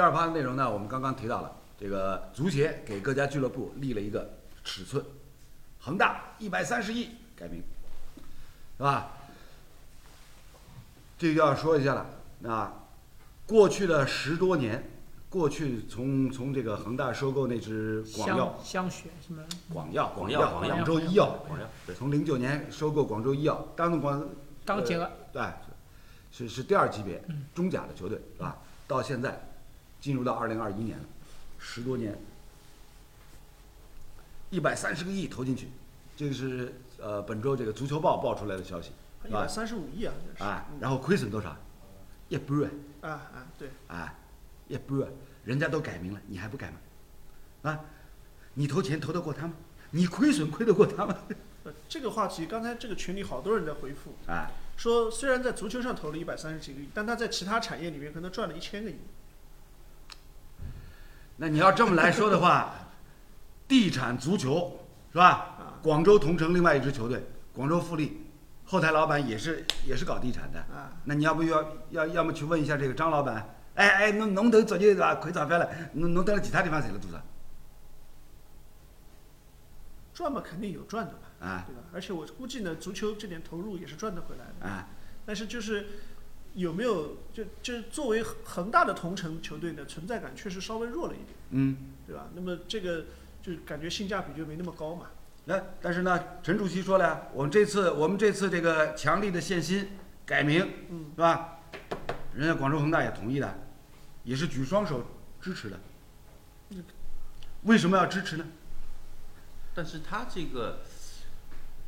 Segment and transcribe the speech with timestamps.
[0.00, 5.04] 第二趴的内容呢，我们刚刚提到了，这个足协给各家俱乐部立了一个尺寸，
[5.78, 7.62] 恒大一百三十亿改名，
[8.78, 9.10] 是吧？
[11.18, 12.06] 这就要说一下了，
[12.38, 12.72] 那
[13.46, 14.90] 过去的十多年，
[15.28, 19.42] 过去从从这个恒大收购那只广药香香雪什么？
[19.70, 24.26] 广药广药药广药广州医药，广药对从零九年收购广州医药，当广
[24.64, 25.42] 当结合，对，
[26.32, 28.56] 是是第二级别嗯中甲的球队，是吧？
[28.88, 29.38] 到现在
[30.00, 31.04] 进入到二零二一年了，
[31.58, 32.18] 十多年，
[34.50, 35.68] 一百三十个亿投进去，
[36.16, 38.92] 这个是呃本周这个足球报爆出来的消息？
[39.28, 40.14] 一百三十五亿啊。
[40.38, 41.54] 啊，然后亏损多少？
[42.28, 42.70] 一半，
[43.02, 44.14] 啊啊，对，啊，
[44.68, 45.08] 一半，
[45.44, 46.76] 人家都改名了，你还不改吗？
[47.70, 47.80] 啊，
[48.54, 49.54] 你投钱投得过他吗？
[49.90, 51.14] 你亏损亏得过他吗？
[51.64, 58.94] 呃，这个话题刚才这个群里好多人在回复，啊，说虽然在足球上投了一百三十几个亿，但他在其他产业里面可能赚了一千个亿。
[61.42, 62.70] 那你要这么来说的话，
[63.66, 64.78] 地产足球
[65.10, 65.56] 是吧？
[65.58, 68.26] 啊，广州同城另外一支球队广州富力，
[68.66, 70.58] 后台老板也是也是搞地产的。
[70.58, 73.54] 啊，那你要不要要要么去问一下这个张老板？
[73.76, 75.66] 哎哎，侬侬头昨日是吧亏钞票了？
[75.94, 77.18] 侬侬到了其他地方赚了多少？
[80.12, 81.80] 赚嘛肯定有赚的嘛，啊对吧？
[81.94, 84.66] 而且我估计呢，足球这点投入也是赚得回来的。
[84.66, 84.86] 啊，
[85.24, 85.86] 但是就是
[86.54, 91.76] 有没有就就是作为恒大的同城球队的存在感确实稍微弱了一点，嗯。
[92.06, 92.28] 对吧？
[92.34, 93.04] 那么这个
[93.40, 95.06] 就感觉性价比就没那么高嘛。
[95.44, 99.90] 那但是呢，陈主席说了，我们这次我们这次这个强力的限薪
[100.26, 101.60] 改名，嗯是吧？
[102.34, 103.58] 人家广州恒大也同意的，
[104.24, 105.04] 也是举双手
[105.40, 105.78] 支持的。
[107.62, 108.44] 为什么要支持呢？
[109.72, 110.80] 但是他这个，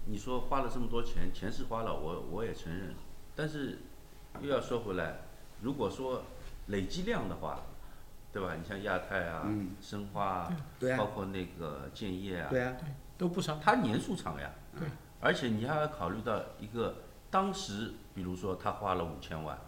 [0.07, 2.95] 你说花了这么多钱，钱是花了，我我也承认，
[3.35, 3.81] 但是
[4.41, 5.17] 又要说回来，
[5.61, 6.23] 如果说
[6.67, 7.61] 累积量的话，
[8.33, 8.55] 对吧？
[8.55, 13.61] 你像亚太啊、嗯申花啊，对包括那个建业啊，对啊，对，都不少。
[13.63, 14.89] 它年数长呀，对，
[15.21, 16.97] 而且你还要考虑到一个
[17.31, 19.59] 当时，比如说他花了五千万，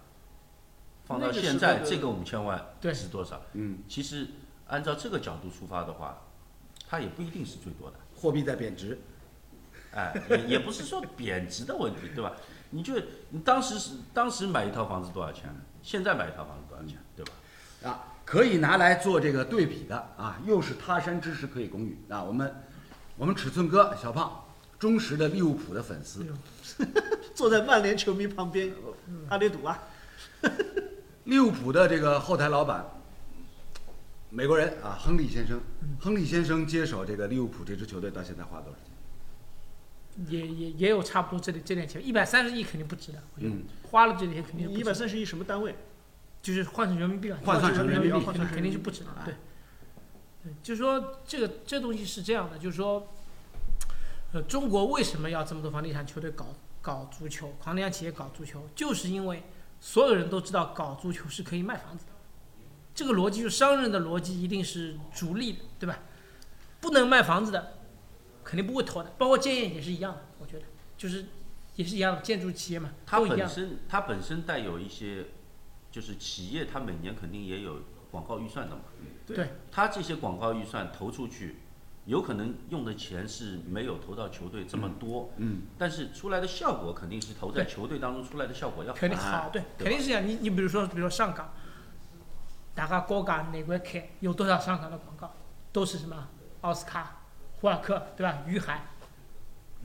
[1.05, 3.41] 放到那个时现在的这个五千万对是多少？
[3.53, 4.28] 嗯，其实
[4.69, 6.22] 按照这个角度出发的话，
[6.88, 7.97] 它也不一定是最多的。
[8.17, 8.99] 货币在贬值，
[9.93, 12.33] 哎，也也不是说贬值的问题，对吧？
[12.75, 12.95] 你就
[13.31, 15.49] 你当时是当时买一套房子多少钱？
[15.81, 17.33] 现在买一套房子多少钱，对吧？
[17.89, 22.21] 啊，可以拿来做这个对比的啊，又是他山之石可以攻玉啊。
[22.21, 22.53] 我们
[23.17, 24.45] 我们尺寸哥小胖，
[24.77, 26.27] 忠实的利物浦的粉丝，
[27.33, 28.75] 坐在曼联球迷旁边，
[29.29, 29.79] 阿里赌啊，
[31.25, 32.85] 利物浦的这个后台老板，
[34.31, 35.61] 美国人啊，亨利先生，
[36.01, 38.94] 亨利先生接手这个利物浦这支球队到现在花了多少钱？
[40.28, 45.75] 也也也有差不多这点这点钱，一百三十亿肯定不值的，我觉得嗯，花了这点钱肯定不值你一百三十亿什么单位？
[46.42, 49.10] 就是换成人民币了，换算成人民币肯定肯定是不值的。
[49.25, 49.34] 对，
[50.62, 53.08] 就是说这个这东西是这样的，就是说，
[54.32, 59.42] 呃，中国为什么要这么多房地产球队搞搞足球，房地产企业搞足球，就是因为
[59.81, 62.12] 所有人都知道搞足球是可以卖房子的，
[62.94, 65.98] 这个逻辑就是商人的逻辑一定是逐利的，对吧？
[66.82, 67.78] 不能卖房子的，
[68.44, 70.66] 肯定不会投的，包括建业也是一样的，我觉得
[70.97, 71.27] 就是
[71.77, 73.19] 也是一样的，建筑企业嘛，它。
[73.21, 75.27] 本身它本身带有一些，
[75.91, 78.82] 就是企业它每年肯定也有广告预算的嘛。
[79.27, 81.56] 对，它这些广告预算投出去，
[82.05, 90.26] 有可能用的钱是没有投到球队这么多，嗯，但是出来的效果肯定是投在球队当中出来的效果要肯定好好，对，对肯定是这样。
[90.26, 91.55] 你你比如说，比如说上港，
[92.75, 95.34] 大家高价哪块开有多少上港的广告，
[95.72, 96.28] 都是什么
[96.61, 97.24] 奥斯卡、
[97.64, 98.42] 胡尔克，对吧？
[98.47, 98.88] 于海，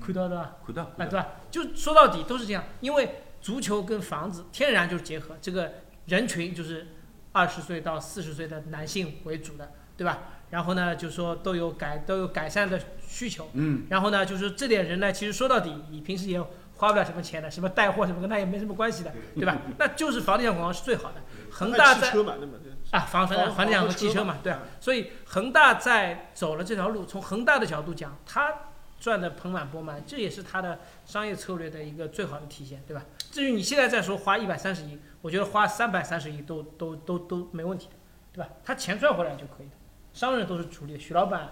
[0.01, 0.57] 看到对吧？
[0.65, 1.27] 看到啊，对吧？
[1.49, 5.71] 就说到底都是这样，因为足球跟房子天然就是结合，这个
[6.07, 6.87] 人群就是
[7.31, 10.23] 二十岁到四十岁的男性为主的，对吧？
[10.49, 16.41] 然后呢，就说都有改都有改善的需求，嗯，然后呢，就是这点人呢，其实说到底，你平时也
[16.75, 19.57] 花不了什么钱的，什么带货什么跟他也没什么关系的，对吧？
[19.77, 21.21] 那就是房地产广告是最好的。
[21.49, 22.11] 恒大在
[22.91, 24.59] 啊，房房地产和汽车嘛对啊。
[24.79, 28.53] 所以恒大在走了这条路，从恒大的角度讲，他
[28.99, 33.03] 赚的盆满钵满，这也是他的商业策略的一个最好的体现，对吧？
[33.31, 37.93] 至于你现在再说花一百三十亿，我觉得花三百三十亿都都都都没问题的，
[38.33, 38.49] 对吧？
[38.65, 39.71] 他钱赚回来就可以了，
[40.13, 41.49] 商人都是主力，许老板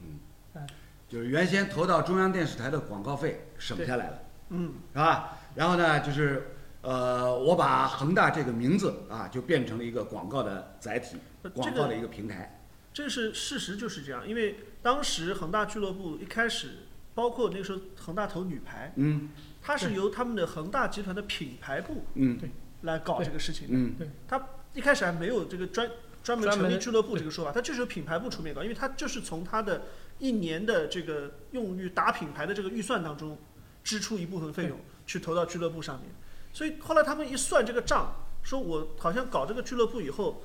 [0.00, 0.66] 嗯
[1.08, 4.18] 就是原先投到中央电视台的广告费省下来了，
[4.48, 5.36] 嗯，是吧？
[5.54, 11.16] 然后呢，就是呃，我把恒大这个名字啊，就变成了一个广告的载体，
[11.54, 12.60] 广告的一个平台。
[12.92, 16.70] 这是事实就是这样，因为当时恒大俱乐部一开始，
[17.14, 19.30] 包括那个时候恒大投女排，嗯
[19.62, 22.38] 它是由他们的恒大集团的品牌部嗯
[22.82, 23.74] 来搞这个事情的。
[23.74, 24.44] 嗯他
[24.74, 25.88] 一开始还没有这个专
[26.22, 29.82] 专门专门成立俱乐部这个说法，它就是由品牌部出面搞，因为它就是从它的
[30.18, 33.38] 一年的这个用于打品牌的这个预算当中
[33.84, 36.10] 支出一部分费用去投到俱乐部上面。
[36.52, 40.42] 所以后来他们一算这个账，说我好像搞这个俱乐部以后，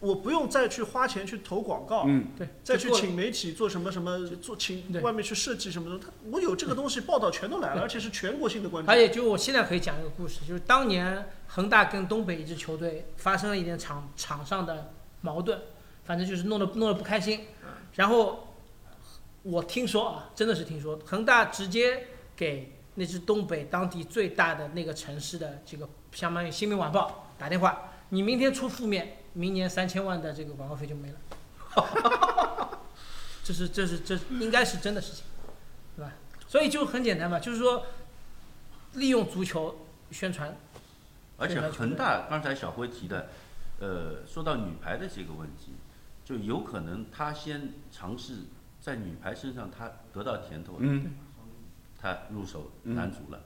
[0.00, 8.96] 我不用再去花钱去投广告，嗯，对，再去请媒体做什么什么，做请外面去设计什么的，他我有这个东西报道全都来了，而且是全国性的关注而。
[8.96, 15.58] 且就我现在可以讲一个故事，就是当年恒大跟东北一支球队发生了一点场场上的矛盾，
[16.04, 17.46] 反正就是弄得弄得不开心。
[17.94, 18.54] 然后
[19.42, 31.18] 我听说啊，真的是听说，恒大直接给那是东北当地最大的那个城市的这个相当于《新民晚报》打电话，你明天出负面，明年三千万的这个广告费就没了。
[33.42, 35.24] 这是这是这应该是真的事情，
[35.96, 36.12] 对吧？
[36.46, 37.86] 所以就很简单嘛，就是说
[38.92, 40.54] 利用足球宣传，
[41.38, 43.30] 而且恒大刚才小辉提的，
[43.80, 45.72] 呃，说到女排的这个问题，
[46.24, 48.44] 就有可能他先尝试
[48.80, 51.14] 在女排身上他得到甜头，嗯，
[52.02, 53.40] 他入手嗯男足了，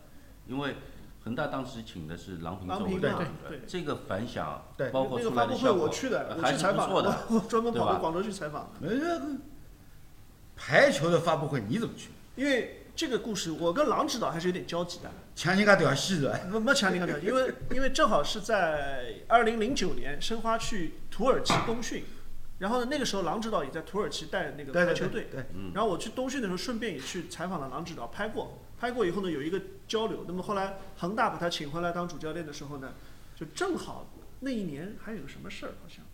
[0.47, 0.77] 因为
[1.23, 7.19] 恒大当时请的是郎平作为郎平嘛代表这个反响对，包括那个发布会出来的效果我去的，我还是去采访，不错的。
[7.49, 8.89] 专门跑到广州去采访的。
[8.89, 9.23] 那个
[10.57, 12.09] 排球的发布会你怎么去？
[12.35, 15.11] 因为这个故事，我跟郎指导还是有点交集的。
[15.35, 22.05] 抢人家条戏的，没没强那个因为因为正好是在二零零九年申花去土耳其冬训，
[22.59, 30.25] 然后呢那个时候郎指导也在土耳其带那个对对排球队，对对，嗯，然后我去冬训的时候顺便也去采访了郎指导，拍过，拍过以后呢有一个交流。
[30.27, 32.95] 那么后来恒大把他请回来当主教练的时候呢，
[33.35, 34.11] 就正好
[34.41, 36.05] 那一年还有个什么事儿，好像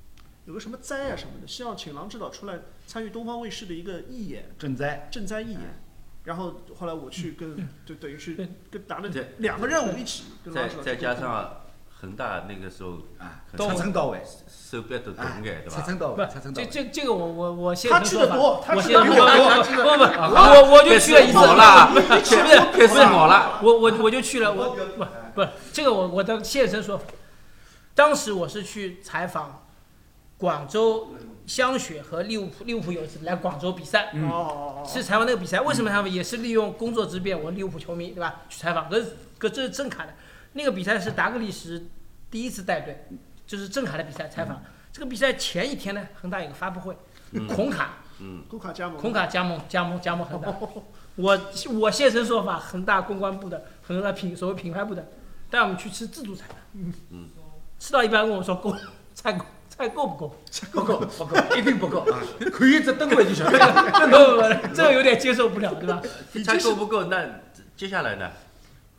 [0.47, 5.81] 有个什么灾啊什么的，希望请郎指导出来参与东方卫视的一个义演，赈灾，赈灾义演。
[6.25, 8.37] 然后后来我去跟就等于去
[8.71, 11.01] 跟拿了两个任务一起跟郎再再指导去沟通。
[11.01, 11.62] 加上
[12.03, 15.77] 恒大那个时候啊，可都层层到位，手表都懂哎眼，对吧？
[15.77, 16.69] 层层到位，不层层到位。
[16.69, 20.07] 这这这个我我我先说法，去的多，他我去的比现在不不我多。
[20.09, 22.87] 不不，我我就去了一次，好 啦，不是？
[22.89, 25.05] 不是好了，我我我就去了，我不
[25.41, 27.05] 不这个我我的现身说法，
[27.95, 29.65] 当时我是去采访
[30.39, 31.11] 广州
[31.47, 34.29] 香雪和利物浦，利物浦有一次来广州比赛，嗯。
[34.29, 34.85] 哦哦哦。
[34.85, 38.41] 是采访那个比赛，为什么他们也是利用工作之便，我利物浦球迷对吧？
[38.49, 40.15] 去采访，可是可这是正卡的，
[40.53, 41.81] 那个比赛是达格利什
[42.31, 43.07] 第一次带队，
[43.47, 44.63] 就是郑恺的比赛采访。
[44.93, 46.97] 这个比赛前一天呢，恒大有个发布会，
[47.49, 50.55] 孔卡嗯，孔卡加盟，孔卡加盟加盟加盟恒大，
[51.17, 51.41] 我
[51.81, 55.09] 我现身说法，恒大公关部的，恒大品所谓品牌部的，
[55.51, 57.29] 带我们去吃自助餐，嗯嗯，
[57.79, 58.77] 吃到一半问我说够
[59.15, 60.37] 菜够菜够不够？
[60.73, 62.21] 不够，不够，一定不够啊！
[62.53, 63.73] 可以这登回就行不了。
[64.09, 66.03] 不不，这个有点接受不了，对吧？
[66.45, 67.05] 菜够不够？
[67.05, 67.27] 那
[67.75, 68.31] 接下来呢？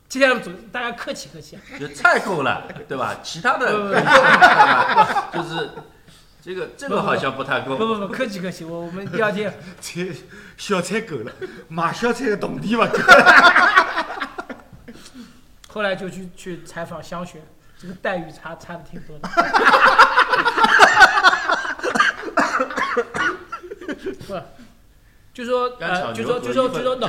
[0.08, 3.16] 接下来主大家客气客气啊，就菜够了，对吧？
[3.22, 3.72] 其他的
[5.32, 5.70] 就是
[6.40, 7.76] 这个这个好像不太够。
[7.76, 10.06] 不不不，客气客气，我我们第二天菜
[10.56, 11.32] 小菜够了，
[11.68, 12.98] 买小菜的动力不够。
[15.68, 17.42] 后来就去去采访香雪，
[17.76, 19.28] 这个待遇差差的挺多的。
[25.34, 27.08] 不，就说呃，就说就说就说那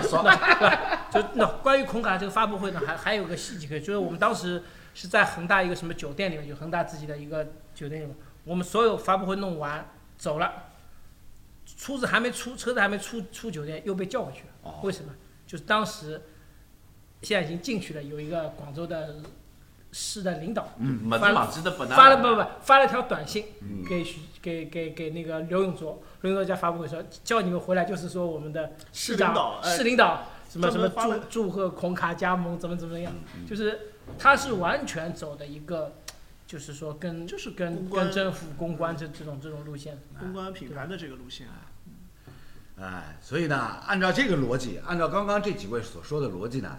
[0.59, 4.63] 那就那关于孔卡这个发布会呢，还还有个细节可以，就是我们当时
[4.93, 9.87] 是在恒大一个什么酒店里面，有恒大自己的一个酒店里面，我们所有发布会弄完
[10.17, 10.51] 走了，
[11.77, 14.47] 车子还没出，车子还没出出酒店，又被叫回去了。
[14.63, 15.13] 哦为什么？
[15.45, 16.21] 就是当时
[17.21, 19.17] 现在已经进去了，有一个广州的
[19.91, 20.69] 市的领导
[21.09, 21.29] 发
[22.09, 33.79] 了不不发了条短信嗯给许给给给那个刘永卓，刘永卓在发布会说叫你们回来，就是说我们的市领导哎市领导什么什么祝祝贺孔卡加盟怎么怎么样，嗯就是
[34.17, 35.93] 他是完全走的一个。
[36.47, 41.65] 就是说跟就是跟跟政府公关这这种这种路线，公关品牌的这个路线啊，
[42.79, 46.77] 哎，所以呢，按照这个逻辑，按照刚刚这几位所说的逻辑呢，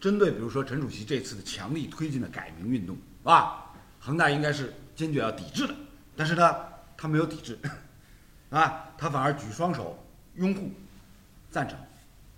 [0.00, 3.72] 针对比如说陈主席这次的强力推进的改名运动，是吧？
[3.98, 5.74] 恒大应该是坚决要抵制的，
[6.16, 6.56] 但是呢，
[6.96, 7.58] 他没有抵制，
[8.50, 9.98] 啊，他反而举双手
[10.34, 10.70] 拥护、
[11.50, 11.78] 赞成，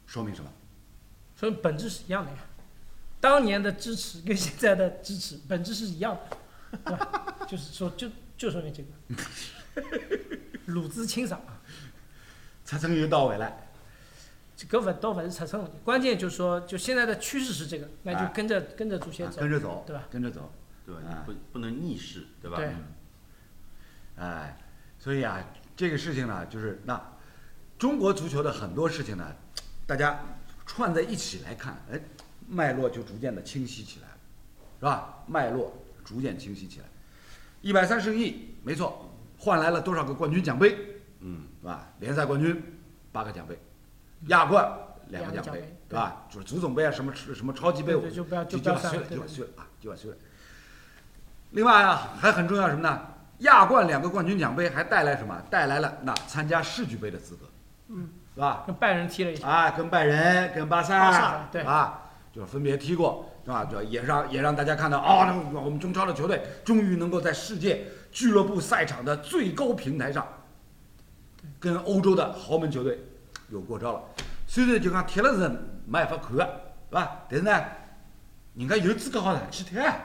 [0.06, 0.50] 说明什么？
[1.36, 2.38] 所以本质是一样的呀。
[3.20, 7.36] 当年的支持跟现在的支持本质是一样的，对吧？
[7.46, 9.88] 就是说，就就说明这个，
[10.66, 11.60] 鲁资清爽啊，
[12.64, 13.52] 才曾又到位了。
[14.56, 20.04] 这个不倒不是拆成问题，关键就是说，就现在的趋势是这个，那就哎跟着跟着足协走，啊跟着走，对吧？
[20.10, 20.52] 跟着走，
[20.84, 21.00] 对吧？
[21.06, 22.56] 啊你不不能逆势，对吧？
[22.58, 22.70] 对
[24.16, 24.56] 哎，
[24.98, 25.42] 所以啊，
[25.80, 27.02] 这个事情呢，就是那
[27.78, 29.34] 中国足球的很多事情呢，
[29.86, 30.20] 大家
[30.66, 31.98] 串在一起来看，哎，
[32.46, 34.14] 脉络就逐渐的清晰起来了，
[34.78, 35.24] 是吧？
[35.26, 36.86] 脉络逐渐清晰起来。
[37.62, 40.76] 一百三十亿，没错，换来了多少个冠军奖杯，
[41.20, 41.90] 嗯，是吧？
[41.98, 42.62] 联赛冠军
[43.10, 43.58] 八个奖杯，
[44.26, 44.70] 亚冠
[45.08, 46.26] 两个奖杯对吧？
[46.28, 50.20] 就是足总杯啊，什么什么超级杯，对对就不要就就不要就算了，就算了啊，就算了。
[51.52, 53.09] 另外啊，还很重要什么呢？
[53.40, 55.40] 亚冠两个冠军奖杯还带来什么？
[55.50, 57.46] 带来了那参加世俱杯的资格，
[57.88, 58.64] 嗯，是吧？
[58.66, 63.64] 跟拜仁踢了一下，啊，跟拜仁、跟巴萨，巴萨对啊，就是分别踢过，是吧？
[63.64, 70.26] 就也让也让大家看到，哦，那我们中超的球队终于能够在世界俱乐部赛场的最高平台上，
[71.58, 72.98] 跟欧洲的豪门球队
[73.48, 74.02] 有过招了。
[74.46, 75.48] 虽然就讲踢了是
[75.86, 77.22] 没办法看，是吧？
[77.28, 77.64] 但是呢，
[78.54, 79.96] 人家有资格好上去踢啊。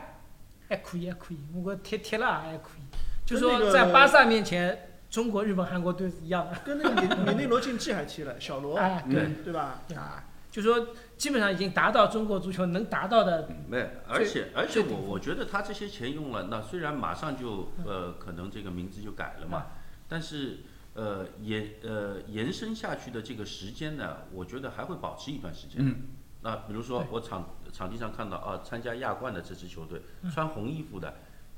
[0.68, 2.95] 还可以还可以，我觉得踢踢了还可以。
[3.26, 6.58] 就说在巴萨面前，中国、日本、韩国队是一样的。
[6.64, 9.82] 跟那个米米内罗竞技还踢了，小罗， 哎，嗯对，对吧？
[9.96, 19.66] 啊，就说基本上已经达到中国足球能达到的，没有，而且而且我我觉得他这些钱用了，那虽然马上就呃可能这个名字就改了嘛，
[20.08, 20.60] 但是
[20.94, 25.78] 呃延呃延伸下去的这个时间呢，我觉得还会保持一段时间。
[25.80, 25.96] 嗯，
[26.42, 30.02] 那比如说我场场地上看到啊，参加亚冠的这支球队
[30.32, 31.16] 穿红衣服的，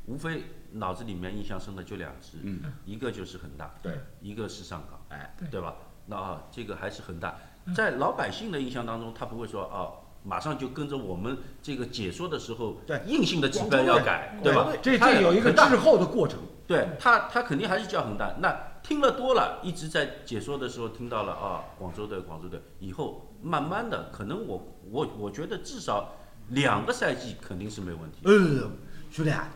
[0.07, 5.75] 无非脑子里面印象深的就两只，嗯一个就是恒大，对，一个是上港，哎，对吧？
[6.07, 7.35] 那啊，这个还是恒大，
[7.75, 10.03] 在老百姓的印象当中，他不会说啊。
[10.23, 14.73] 马上就跟着我们这个解说的时候，对硬性的指标要改，对吧？
[14.81, 16.39] 这这有一个滞后的过程。
[16.65, 18.35] 对他，他肯定还是叫恒大。
[18.39, 22.61] 那听了多了，一直在解说的时候听到了啊，广州队，广州队。
[22.79, 26.09] 以后慢慢的，可能我我我觉得至少
[26.49, 28.17] 两个赛季肯定是没问题。
[28.25, 28.69] 呃，
[29.09, 29.47] 兄弟啊，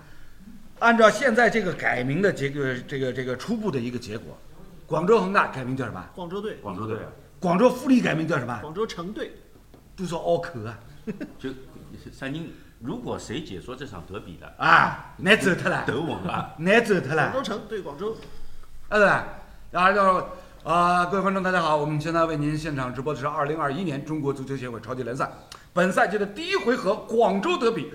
[0.82, 4.36] 按照现在这个改名的结个这个这个初步的一个结果，
[4.88, 6.04] 广州恒大改名叫什么？
[6.16, 6.98] 广州队，广州队
[7.40, 8.58] 广州富力改名叫什么？
[8.62, 9.32] 广州城队，
[9.96, 10.80] 都说拗口啊！
[11.38, 11.52] 就
[12.12, 16.56] 三金，如果谁解说这场德比的，啊，难走脱了，德稳了。
[16.58, 17.44] 难走脱了广州。
[17.44, 18.18] 城对广州，
[18.90, 19.28] 啊对吧，
[19.70, 20.30] 然后
[20.64, 25.32] 啊，各位观众大家好，我们现在为您现场直播的是二零二一年中国足球协会超级联赛
[25.74, 27.94] 本赛季的第一回合广州德比，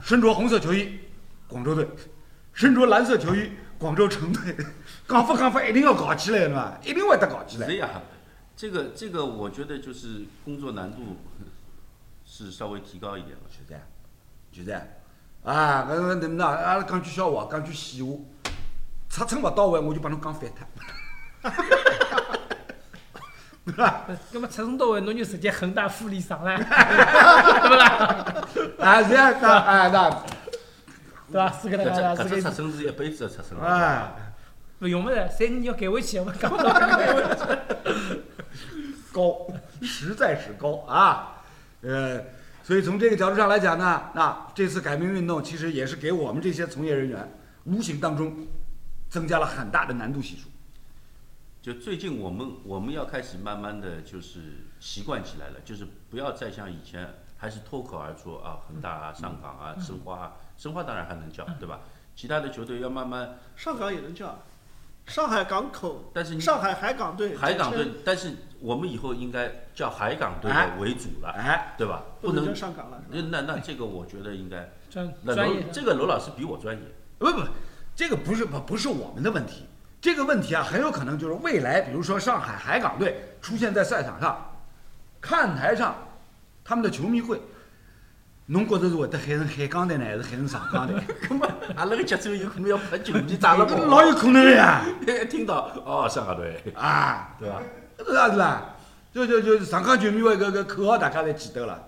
[0.00, 0.96] 身着红色球衣，
[1.48, 1.84] 广州队；
[2.52, 4.56] 身着蓝色球衣，广州城队。
[5.08, 7.76] 讲法讲法一定要搞起来的嘛，一定会得搞起来是。
[7.78, 7.88] 呀，
[8.54, 11.16] 这个这个，我觉得就是工作难度
[12.26, 13.42] 是稍微提高一点了。
[13.48, 13.82] 就这样，
[14.52, 14.82] 就这样。
[15.44, 16.44] 啊，搿搿怎么呢？
[16.44, 18.12] 阿拉讲句笑话，讲句闲话，
[19.08, 20.58] 尺寸勿到位，我就帮侬讲反脱。
[23.64, 24.04] 对吧？
[24.32, 27.86] 那么尺寸到位，侬就直接恒大富力上了， 对不啦？
[28.80, 30.24] 啊，这样讲，哎，那，
[31.30, 31.50] 对吧？
[31.50, 33.66] 是个那搿只个，搿只尺是个，寸是一辈子的尺寸了。
[33.66, 34.34] 哎，
[34.78, 38.22] 不用么子，三你要改回去，我讲不到改回去。
[39.12, 39.46] 高，
[39.82, 41.42] 实在是高啊，
[41.82, 42.20] 呃，
[42.62, 47.28] 所以从这个角度上来讲呢，那这次改名运动其实也是给我们这些从业人员
[47.64, 48.46] 无形当中
[49.08, 50.48] 增加了很大的难度系数。
[51.60, 61.80] 就最近我们我们要开始慢慢的就是习惯起来了，就是不要再像以前还是脱口而出啊，恒大啊、上港啊、申花啊，申花当然还能叫，对吧？
[62.14, 64.40] 其他的球队要慢慢，上港也能叫，
[65.06, 70.50] 上海港口，但是你上海海港队，海港队，但是我们以后应该叫海港队
[70.80, 72.02] 为主了，哎，对吧？
[72.20, 75.64] 不能上港了，那那那这个我觉得应该，专那专业。
[75.72, 76.82] 这个罗老师比我专业，
[77.18, 77.40] 不不，
[77.94, 79.64] 这个不是不不是我们的问题，
[80.00, 84.56] 这个问题啊，很有可能就是未来，比如说上海海港队出现在赛场上，
[85.20, 85.94] 看台上，
[86.64, 87.40] 他们的球迷会，
[88.50, 90.96] 侬觉着是会得喊成海港队呢，还是喊成上港队？
[91.28, 94.82] 那么阿拉个节奏有可能要把球迷炸了跑， 老有可能的呀！
[95.28, 97.60] 听到哦上海队，啊，对吧？
[98.06, 98.74] 是啊是啊？
[99.12, 101.78] 就就就上港球迷会搿个口号大家侪记得了，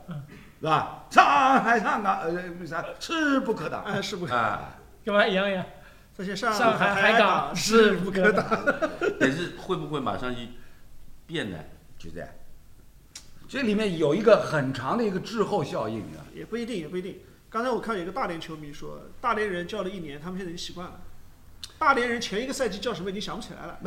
[0.61, 1.05] 是吧？
[1.11, 3.83] 上海上港呃啥势不可挡。
[3.85, 4.61] 哎，是不可，挡，
[5.07, 5.65] 干嘛一样呀？
[6.19, 8.45] 这些上上海海海港港势不不可挡。
[9.19, 10.51] 但是会不会马上一
[11.27, 11.57] 变呢？
[11.99, 12.29] 就这样，
[13.49, 16.05] 这里面有一个很长的一个滞后效应？
[16.35, 17.21] 也不一定，也不一定。
[17.49, 21.01] 刚才我看有个大连球迷说，大连人叫了一年，他们现在已经习惯了。
[21.79, 23.79] 大连人前一个赛季叫什么已经想不起来了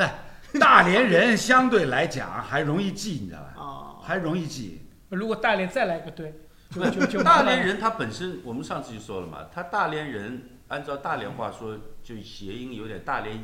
[0.51, 3.53] 不，大连人相对来讲还容易记，你知道吧？
[3.61, 3.79] 啊。
[4.03, 4.81] 还容易记。
[5.07, 6.33] 如果大连再来个队，
[6.69, 13.39] 就就就 大连人他本身，我们上次就说了嘛，他大连人按照大连话说，就谐音有点大连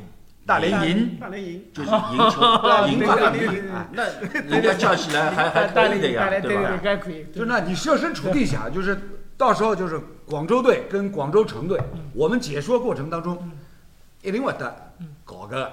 [0.46, 2.42] 大连赢大连赢，就是赢球。
[2.88, 4.02] 赢嘛大连赢，哎那
[4.48, 6.80] 人家叫起来还还大可以的呀，连大连对对吧？
[6.82, 7.26] 该可以。
[7.32, 8.98] 就那你设身处地想，就是
[9.36, 11.80] 到时候就是广州队跟广州城队，
[12.14, 13.50] 我们解说过程当中
[14.22, 14.92] 一定会得
[15.24, 15.70] 搞个，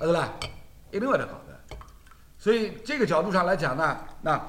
[0.00, 0.32] 对吧？
[0.90, 1.76] 一定会得搞个。
[2.38, 4.40] 所以这个角度上来讲呢，那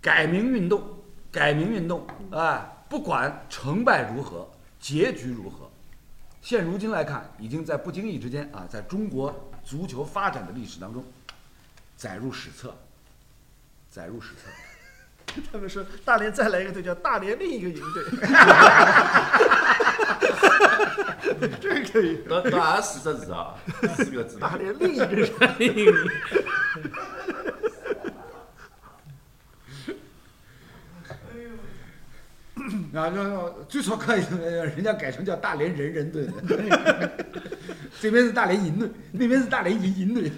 [0.00, 0.80] 改名运动，
[1.32, 4.48] 改名运动啊，不管成败如何，
[4.78, 5.63] 结局如何，
[6.44, 11.02] 现如今来看，已经在不经意之间啊，在中国足球发展的历史当中
[11.96, 12.76] 载入史册，
[13.88, 15.40] 载入史册。
[15.50, 18.04] 他们说大连再来一个队叫大连另一个营队，
[21.62, 22.18] 这可以。
[22.28, 23.54] 到到也四只字啊，
[23.96, 24.38] 四个字。
[24.38, 25.26] 大连另一个人，
[32.94, 34.24] 啊，就最少可以，
[34.76, 36.26] 人家改成叫大连人人队。
[38.00, 40.30] 这边是大连银队，那边是大连银银队。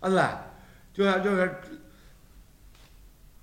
[0.00, 0.42] 啊，对吧？
[0.92, 1.54] 就是就是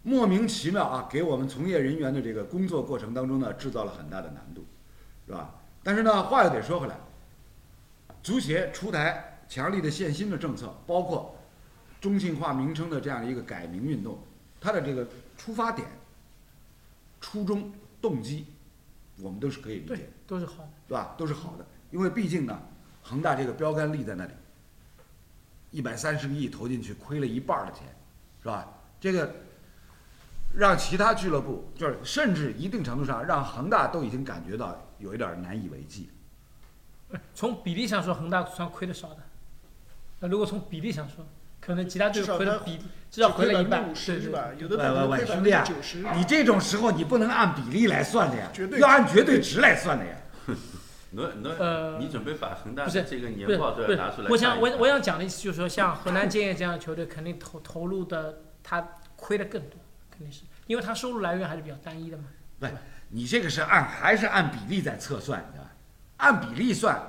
[0.01, 4.65] 莫名其妙啊，给我们从业人员的这个工作过程当中呢，制造了很大的难度，
[5.27, 5.53] 是吧？
[5.83, 6.95] 但是呢，话又得说回来，
[8.21, 11.37] 足协出台强力的限薪的政策，包括
[12.01, 14.17] 中性化名称的这样一个改名运动，
[14.59, 15.87] 它的这个出发点、
[17.23, 18.47] 初衷、动机，
[19.21, 20.69] 我们都是可以理解的，都是好的。
[20.89, 21.15] 对吧？
[21.17, 22.61] 都是好的，因为毕竟呢，
[23.01, 24.33] 恒大这个标杆立在那里，
[25.71, 27.83] 一百三十个亿投进去，亏了一半的钱，
[28.41, 28.67] 是吧？
[28.99, 29.33] 这个
[30.53, 36.09] 让其他俱乐部，就是甚至一定程度上让恒大都已经感觉到有一点难以为继。
[37.33, 39.19] 从比例上说，恒大算亏的少的。
[40.19, 41.25] 那如果从比例上说，
[41.65, 44.50] 可能其他队至少它亏的比例至少亏了一半，是吧？
[44.58, 50.15] 有的喂喂喂，队亏百分兄弟啊你这种时候你不能按比例来算的呀绝，对要按绝对值来算的呀。
[51.15, 54.32] 那你准备把恒大的这个年报都要拿出来看？
[54.32, 59.79] 我想我我想讲的意思就是说，像河南建业这样的球队，肯定投投入的他亏的更多，
[60.10, 62.24] 肯定是因为他收入来源还是比较单一的嘛。
[63.10, 65.70] 你这个是按还是按比例在测算，你知道吧？
[66.17, 67.00] 按比例算，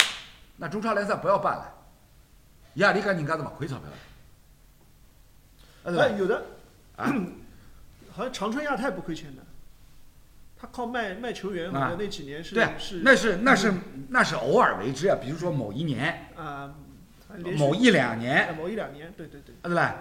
[0.59, 1.75] 那中超联赛不要办了，
[2.75, 3.97] 亚力赶紧干怎么亏钞票了？
[5.85, 6.05] 啊对吧？
[6.05, 6.43] 哎，有的，
[6.97, 7.15] 啊。
[8.13, 9.43] 好像长春亚泰不亏钱的，
[10.57, 11.89] 他靠卖卖球员，好啊。
[11.91, 13.75] 像那几年是对，是那是那是
[14.09, 16.75] 那是偶尔为之啊，比如说某一年、啊，
[17.59, 19.55] 某一两哎年，某一两年，对对对。
[19.63, 19.97] 啊对吧？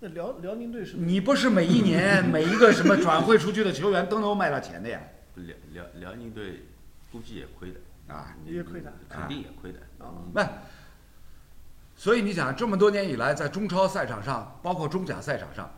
[0.00, 5.00] 那辽辽宁队是你不是每一年 每一个什么转会出去的球员都能卖到钱的呀？
[5.36, 6.64] 辽辽辽宁队
[7.12, 7.78] 估计也亏的。
[8.12, 8.92] 啊，也亏的。
[9.08, 9.78] 肯定也亏的。
[9.98, 10.10] 啊。
[10.32, 10.40] 不，
[11.98, 15.68] 所以你想，这么多年以来，在中超赛场上，包括中甲赛场上，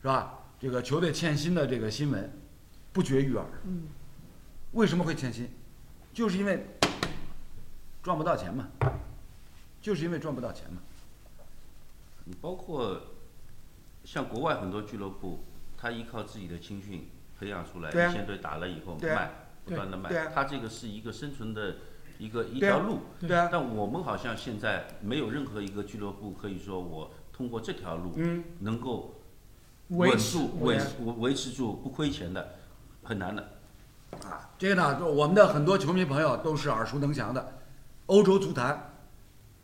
[0.00, 0.44] 是吧？
[0.60, 2.32] 这个球队欠薪的这个新闻
[2.92, 3.44] 不绝于耳。
[3.64, 3.88] 嗯，
[4.72, 5.50] 为什么会欠薪？
[6.14, 6.64] 就是因为
[8.00, 8.68] 赚不到钱嘛，
[9.82, 10.78] 就是因为赚不到钱嘛。
[12.26, 13.02] 你包括
[14.04, 15.40] 像国外很多俱乐部，
[15.76, 19.32] 他依靠自己的青训培养出来，一线队打了以后卖，
[19.64, 21.78] 不断的卖他这个是一个生存的
[22.18, 23.00] 一个一条路。
[23.20, 29.14] 对啊，但我们好像现在没有任何一个俱乐部可以说我通过这条路嗯，能够
[29.88, 32.54] 维持稳住、维维持维维持住不亏钱的，
[33.02, 33.42] 很难的。
[34.24, 37.54] 啊，这个呢，就我们的很多球迷朋友都是耳熟能详的。
[38.06, 38.92] 欧洲足坛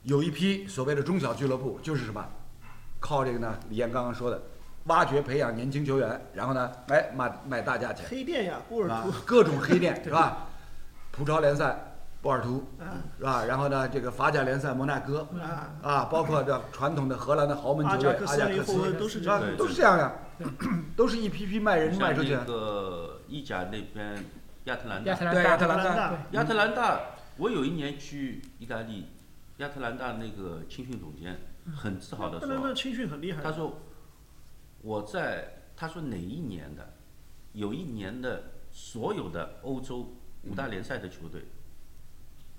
[0.03, 2.25] 有一批所谓的中小俱乐部，就是什么，
[3.01, 4.43] 靠这个呢，李岩刚刚说的，
[4.85, 10.49] 挖掘培养年轻球员，然后呢，哎卖卖大价钱，黑店呀，波尔啊图，各种黑店是吧？
[11.13, 11.92] 葡超联赛
[12.23, 13.45] 波尔图啊是吧？
[13.45, 19.57] 然后呢，这个法甲联赛摩纳哥啊，啊，包括这传统的荷兰的豪门球队贾克斯阿贾克斯都是这样？
[19.59, 20.47] 都是这样的，
[20.97, 22.45] 都是一批批卖人卖像出去那。
[22.45, 24.25] 个意甲那边
[24.65, 26.19] 亚特兰大，亚特兰大，对亚特兰大。
[26.31, 27.01] 亚特兰大，
[27.39, 29.09] 我有一年去意大利，
[29.57, 31.37] 亚特兰大那个青训总监
[31.75, 33.81] 很自豪的说那那那，青训很厉害，他说
[34.81, 36.95] 我在他说哪一年的，
[37.53, 41.43] 有一年的所有的欧洲五大联赛的球队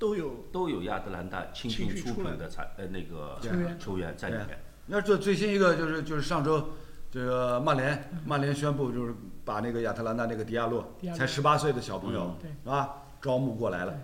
[0.03, 4.59] 都有都有亚特兰大青训出品的才呃那个球员球员在里面。
[4.87, 6.71] 那这最新一个就是就是上周，
[7.09, 12.95] 这个曼联曼联宣布就是把那个亚特兰大那个迪亚洛才十八岁的小朋友是吧？
[13.21, 13.97] 招募过来了。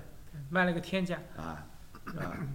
[0.50, 1.20] 卖了个天价。
[1.36, 1.68] 啊
[2.06, 2.48] 啊，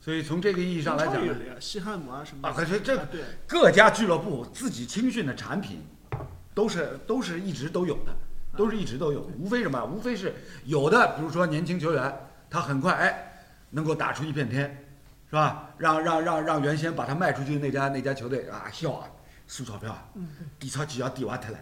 [0.00, 1.22] 所以从这个意义上来讲
[1.60, 2.48] 西汉姆啊什么。
[2.48, 2.98] 啊可是这
[3.46, 5.82] 各家俱乐部自己青训的产品
[6.54, 8.16] 都是都是一直都有的，
[8.56, 9.84] 都是一直都有的，无非什么？
[9.84, 13.32] 无非是有的，比如说年轻球员，他很快哎
[13.70, 14.84] 能够打出一片天，
[15.28, 15.70] 是吧？
[15.78, 19.08] 让让让让原先把他卖出去的那家那家球队啊笑啊，
[19.46, 20.08] 输钞票啊，
[20.58, 21.58] 底钞几要底瓦特了，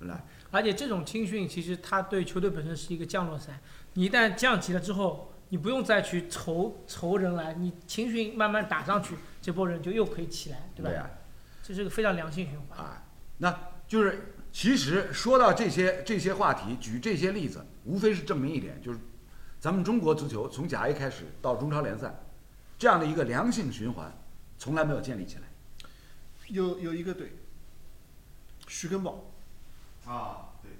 [0.00, 0.22] 是吧？
[0.52, 3.58] 而且这种青训其实它对球队本身是一个降落伞，
[3.94, 10.90] 你一旦降级了之后，你不用再去筹筹人来，你青训慢慢打上去，这波人就又可以起来，对吧？
[10.92, 11.10] 呀、
[11.62, 12.78] 这是个非常良性循环。
[12.78, 13.02] 啊，
[13.38, 13.54] 那
[13.88, 18.98] 就是其实说到这些这些话题，举这些例子，无非是证明一点，就是
[19.66, 22.14] 咱们中国足球从甲 A 开始到中超联赛，
[22.78, 24.16] 这样的一个良性循环，
[24.56, 25.42] 从来没有建立起来。
[26.46, 27.32] 有有一个队，
[28.68, 29.24] 徐根宝，
[30.06, 30.70] 啊，对，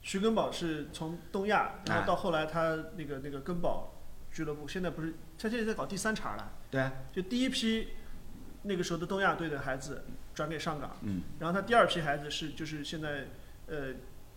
[0.00, 3.92] 徐根宝是从东亚，然哎后到后来他那个那个根宝
[4.32, 6.80] 俱乐部，现在不是他现在在搞第三茬了，对。
[6.80, 7.88] 啊，就第一批
[8.62, 13.26] 那个时候的东亚队的孩子转给上港，嗯，然后他第二批孩子是就是现在
[13.66, 13.92] 呃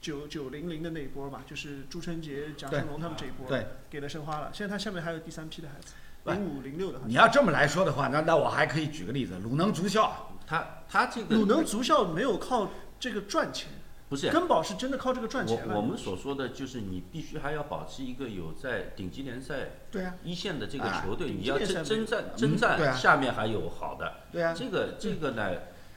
[0.06, 4.52] 九九零零的那一波嘛，就是朱晨杰、蒋胜龙他们这一波，对，给了申花了。
[4.54, 7.00] 现在他下面还有第三批的孩子，零五零六的。
[7.08, 13.72] 你要这么来说的话，那那我还可以举个例子，鲁能足校，他他这个鲁能足校没有靠这个赚钱，
[14.08, 15.74] 不是根宝是真的靠这个赚钱了。
[15.74, 24.18] 我我们所说的就是你必须还要保持一个有在顶级联赛对啊，一线的这个哎球队，顶你要征征战嗯征战，下面还有好的。
[24.32, 25.50] 对啊，这个这个呢，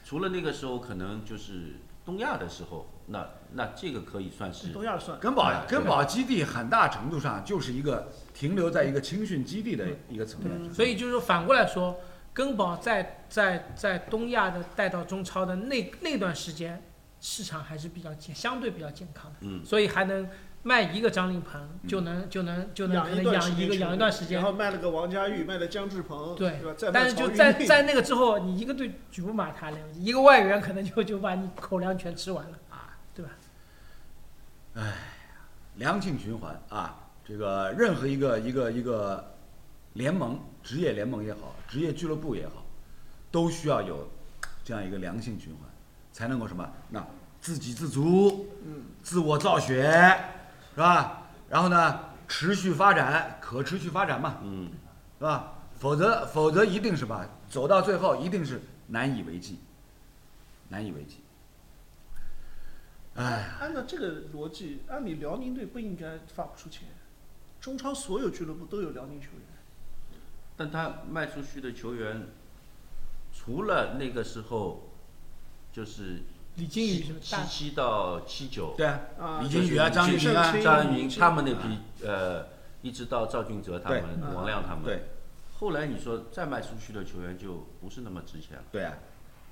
[0.02, 1.74] 除了那个时候可能就是
[2.08, 5.20] 东亚的时候，那那这个可以算是东亚算。
[5.20, 10.72] 根宝哎根宝基地很大程度上就是一个停留在一个青训基地的一个层面上。
[10.72, 12.00] 所以就是说反过来说，
[12.32, 16.82] 根宝在在在东亚的带到中超的那那段时间，
[17.20, 20.26] 市场还是比较健，相对比较健康的，嗯，所以还能
[20.62, 24.36] 卖一个张琳芃就能就能就能可能养一段时养一个间养一段时间。
[24.40, 26.60] 然，后卖了个王佳玉，卖了姜志鹏，对
[26.92, 33.30] 但是就在在 那个之后，你一个队举不马他了，一个外援可能就就把你口粮全吃完了啊，对吧？
[34.74, 34.92] 哎
[35.76, 39.34] 良性循环啊，这个任何一个一个一个
[39.92, 42.66] 联盟，职业联盟也好，职业俱乐部也好，
[43.30, 44.08] 都需要有
[44.64, 45.60] 这样一个良性循环，
[46.12, 46.68] 才能够什么？
[46.90, 47.06] 那
[47.40, 50.18] 自给自足，嗯，自我造血，
[50.78, 51.22] 是吧？
[51.50, 54.70] 然后呢，持续发展，可持续发展嘛，嗯，
[55.18, 55.54] 是吧？
[55.76, 59.58] 否则否则一定是吧，走到最后一定是难以为继，
[60.68, 61.16] 难以为继。
[63.16, 66.86] 哎，按照这个逻辑，按理辽宁队不应该发不出钱，
[67.60, 69.42] 中超所有俱乐部都有辽宁球员。
[70.56, 72.24] 但他卖出去的球员，
[73.32, 74.90] 除了那个时候，
[75.72, 76.22] 就是
[76.58, 82.46] 李金羽什么大七七到七九，对啊，啊李金羽啊，张玉宁啊，张云他们那批呃，
[82.82, 85.04] 一直到赵俊哲他们对、王亮他们，对。
[85.58, 88.94] 后来你说再卖出去的球员就不是那么值钱了，对啊，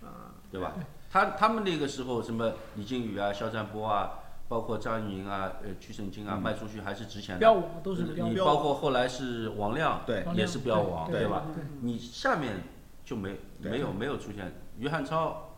[0.03, 0.75] 啊，对吧？
[1.11, 6.43] 他他们那个时候什么李金羽啊、肖战波啊，包括张云啊、呃曲胜金啊，嗯。
[6.43, 7.39] 卖出去还是值钱的。
[7.39, 10.25] 标王都是标你，包括后来是王亮，对。
[10.35, 11.45] 也是标王，对吧？
[11.83, 12.65] 你下面
[13.05, 14.53] 就没没有没有出现。
[14.79, 15.56] 于汉超，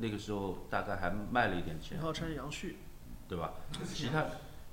[0.00, 2.76] 那个时候大概还卖了一点钱李，浩琛、杨旭，
[3.28, 3.54] 对吧？
[3.92, 4.26] 其他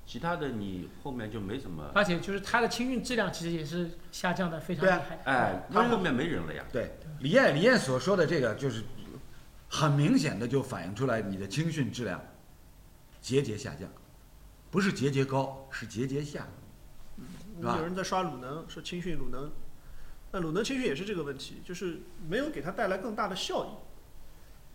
[0.06, 5.18] 其他的你后面就没怎么，而且就是他的青训质量其实也是下降的非常对啊厉害。
[5.24, 6.64] 哎，他后面没人了呀。
[6.72, 8.84] 对，李艳李艳所说的这个，就是
[9.68, 12.22] 很明显的就反映出来你的青训质量
[13.20, 13.88] 节节下降，
[14.70, 16.46] 不是节节高，是节节下。
[17.58, 19.50] 是吧有人在刷鲁能，说青训鲁能，
[20.30, 23.68] 那鲁能青训也是这个问题，就是没有给他带来更大的效益，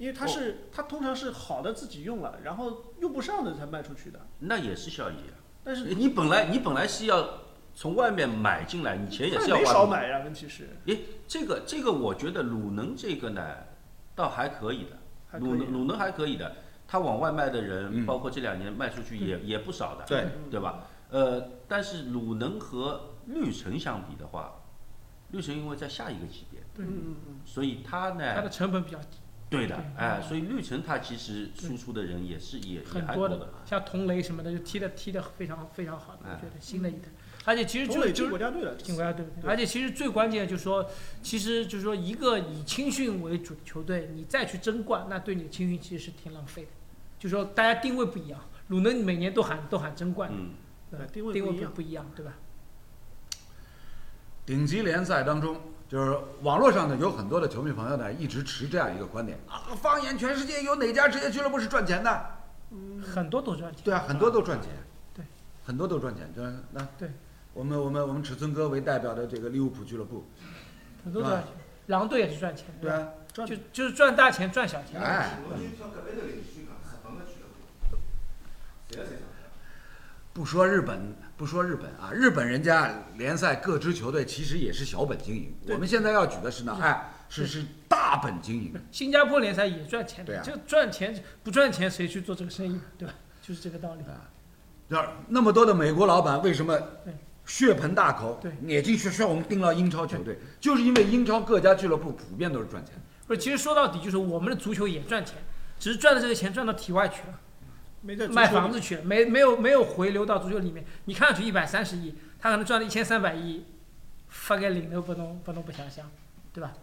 [0.01, 5.37] 因为它是、它通常是好的自己用了，然后用不上的才卖出去的，那也是效益啊。
[5.63, 7.23] 但是你本来你本来是要
[7.75, 9.65] 从外面买进来，你钱也是要花的。
[9.67, 10.67] 少买呀，问题是。
[10.87, 13.55] 诶，这个这个我觉得鲁能这个呢，
[14.15, 16.51] 倒还可以的，鲁能鲁能还可以的，
[16.87, 18.03] 他往外卖的人，嗯。
[18.07, 20.87] 包括这两年卖出去也也不少的，对嗯对吧？
[21.11, 24.51] 呃，但是鲁能和绿城相比的话，
[25.29, 29.19] 绿城因为在下一个级别，对嗯嗯嗯，所以它呢，它的成本比较低，
[29.51, 37.09] 对的对，哎，所以绿城它其实输出的人也是也也很多的，像童雷什么的就踢的踢的非常非常好的，我哎觉得新的一代。
[37.43, 40.89] 而且其实中磊进就就是国家队了，进国家队，而且其实最关键的就是说，
[41.21, 46.69] 其实就是说一个以青训为主的球队，你再去争冠，那对你的青训其实是挺浪费的。
[47.19, 50.51] 就是说大家定位不一样，鲁能每年都喊都喊争冠，嗯，
[51.11, 52.37] 定位定位不一样，对吧？
[54.45, 59.37] 顶级联赛当中，就是网络上呢有很多的球迷朋友呢一直持这样一个观点。
[59.49, 62.25] 啊，放眼全世界有哪家职业俱乐部是赚钱的？
[63.13, 63.81] 很多都赚钱。
[63.83, 64.69] 对啊，很多都赚钱，
[65.13, 65.25] 对，
[65.65, 66.33] 很多都赚钱。
[66.33, 67.11] 就是那对，
[67.53, 70.23] 我们我们我们尺寸哥为代表的这个利物浦俱乐部，
[71.03, 71.51] 很多都赚钱，
[71.87, 73.45] 狼队也是赚钱，对啊，赚。
[73.45, 74.97] 就就是赚大钱赚小钱。
[74.97, 75.37] 哎，
[80.31, 85.51] 不说日本，不说日本啊，日本人家联赛各支球队其实也是小本经营。
[85.69, 88.71] 我们现在要举的是呢，哎，是是大本经营。
[88.91, 93.15] 新加坡联赛也赚钱的，对啊这赚钱不赚钱谁去做这个生意，对吧？
[93.41, 94.03] 就是这个道理。
[94.89, 96.79] 那那么多的美国老板为什么
[97.47, 103.01] 血盆大口对，眼睛血血我们盯牢英超球队，就是因为英超各家俱乐部普遍都是赚钱的。
[103.25, 105.37] 不是，其实说到底就是我们的足球也赚钱，
[105.79, 107.39] 只是赚的这个钱赚到体外去了，
[108.01, 110.83] 没在卖房子去了，没没有没有回流到足球里面。
[111.05, 113.65] 你看上去一百三十亿，他可能赚了一千三百亿，
[114.29, 116.09] 发给领都不能不能不想想，
[116.53, 116.73] 对吧？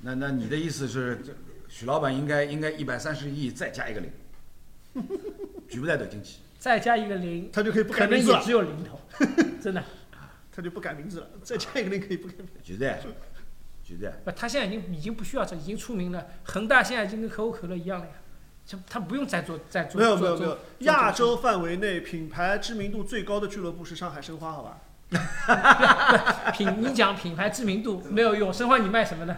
[0.00, 1.32] 那那你的意思是，这
[1.68, 4.10] 许老板应该应该一百三十亿再加一个零，
[5.68, 6.40] 举不在得惊奇。
[6.58, 9.00] 再加一个零，他就可以不可改名字了能也只，有零头，
[9.62, 9.84] 真的。
[10.50, 12.54] 他就不改名字了，再加一个零可以不改名字。
[12.64, 12.98] 绝对，
[13.84, 14.10] 绝对。
[14.24, 16.26] 不，他现在已经已经不需要这，已经出名了。
[16.42, 18.12] 恒大现在已经跟可口可乐一样了呀，
[18.68, 19.98] 就他不用再做再做。
[19.98, 24.76] 没有没有没有，亚洲范围内品牌知名度最高的俱乐部是上海申花，好吧？
[26.52, 29.34] 品，你讲品牌知名度没有用，申花你卖什么呢？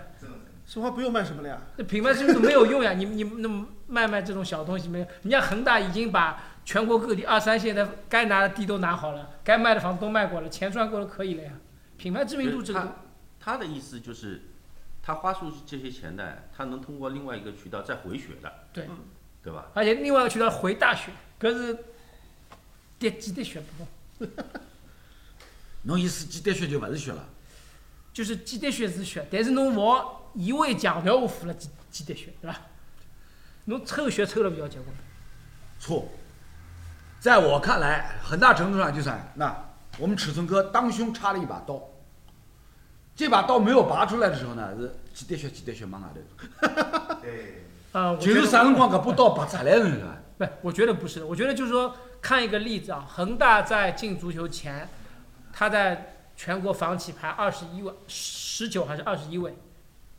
[0.67, 5.07] 申花不用卖什么了呀，那品牌知名度没有用呀， 你你那么卖卖这种小东西没有？
[5.23, 11.53] 人家恒大已经把全国各地二三线的该拿的地都拿好了，该卖的房子都卖过了，钱赚够了可以了呀。
[11.97, 14.43] 品牌知名度这个他他的意思就是，
[15.03, 18.89] 他花出去这些钱呢，他能通过另外一个渠道再回血的，对，
[19.43, 19.67] 对吧？
[19.75, 21.77] 而且另外一个渠道回大血，可是
[22.99, 24.33] 滴几滴血不动，
[25.83, 27.25] 侬意思几滴血就勿是血了？
[28.13, 32.61] 就是几滴血是血，但是侬勿好一味强调我付了几几滴血，对吧？
[33.67, 34.89] 侬抽血抽了比较结棍。
[35.79, 36.09] 错，
[37.21, 41.83] 在我看来，很大程度上就是那我们尺寸哥当胸插了一把刀，
[43.15, 47.65] 这把刀没有拔出来的时候呢，是几滴血几滴血往外头，对，
[48.21, 50.17] 就是啥辰光搿把刀拔出来了是吧？
[50.39, 51.25] 不，我觉得不是。
[51.25, 54.89] 我觉得就是说，看一个例子啊，恒大在进足球前，
[55.53, 59.55] 他在全国房企排二十一位，十九还是二十一位，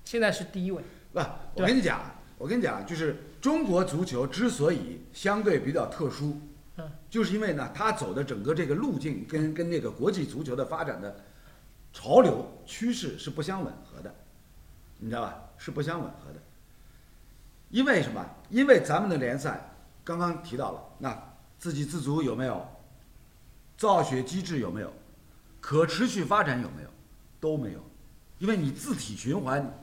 [0.03, 0.83] 现在是第一位。
[1.13, 1.19] 不，
[1.55, 1.99] 我跟你讲，
[2.37, 6.39] 我跟你讲，就是中国足球之所以相对比较特殊，
[6.77, 11.15] 嗯，就是因为呢，他走的整个这个路径跟跟那个国际足球的发展的
[11.93, 14.13] 潮流趋势是不相吻合的，
[14.99, 15.35] 你知道吧？
[15.57, 16.39] 是不相吻合的。
[17.71, 18.23] 因为什么？
[18.49, 22.67] 因为咱们的联赛刚刚提到了，那自给自足有没有？
[23.77, 24.93] 造血机制有没有？
[25.59, 26.89] 可持续发展有没有？
[27.39, 27.79] 都没有，
[28.39, 29.73] 因为你自体循环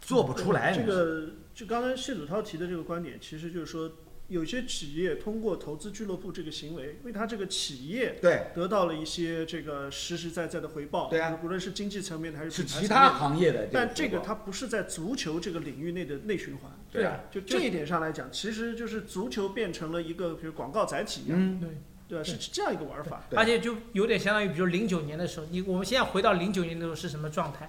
[0.00, 0.76] 做不出来。
[0.76, 3.90] 这个就刚才谢祖涛提的这个观点，其实就是说，
[4.28, 11.10] 有些企业通过投资俱乐部这个行为，为他这个企业对，得到了一些这个实实在在的回报。
[11.10, 13.68] 对啊无论是经济层面的还是是其他行业的。
[13.72, 16.70] 但这个它它不是在足球这个领域内的内循环。
[16.90, 21.60] 对啊，就这一点上来讲，其实就是足球变成了一个比如广告载体一样，嗯，
[22.08, 22.24] 对，对？
[22.24, 23.24] 是是这样一个玩法。
[23.36, 27.68] 而且就有点相当于，比如零九年的时候，你我们现在回到零九年的时候是什么状态？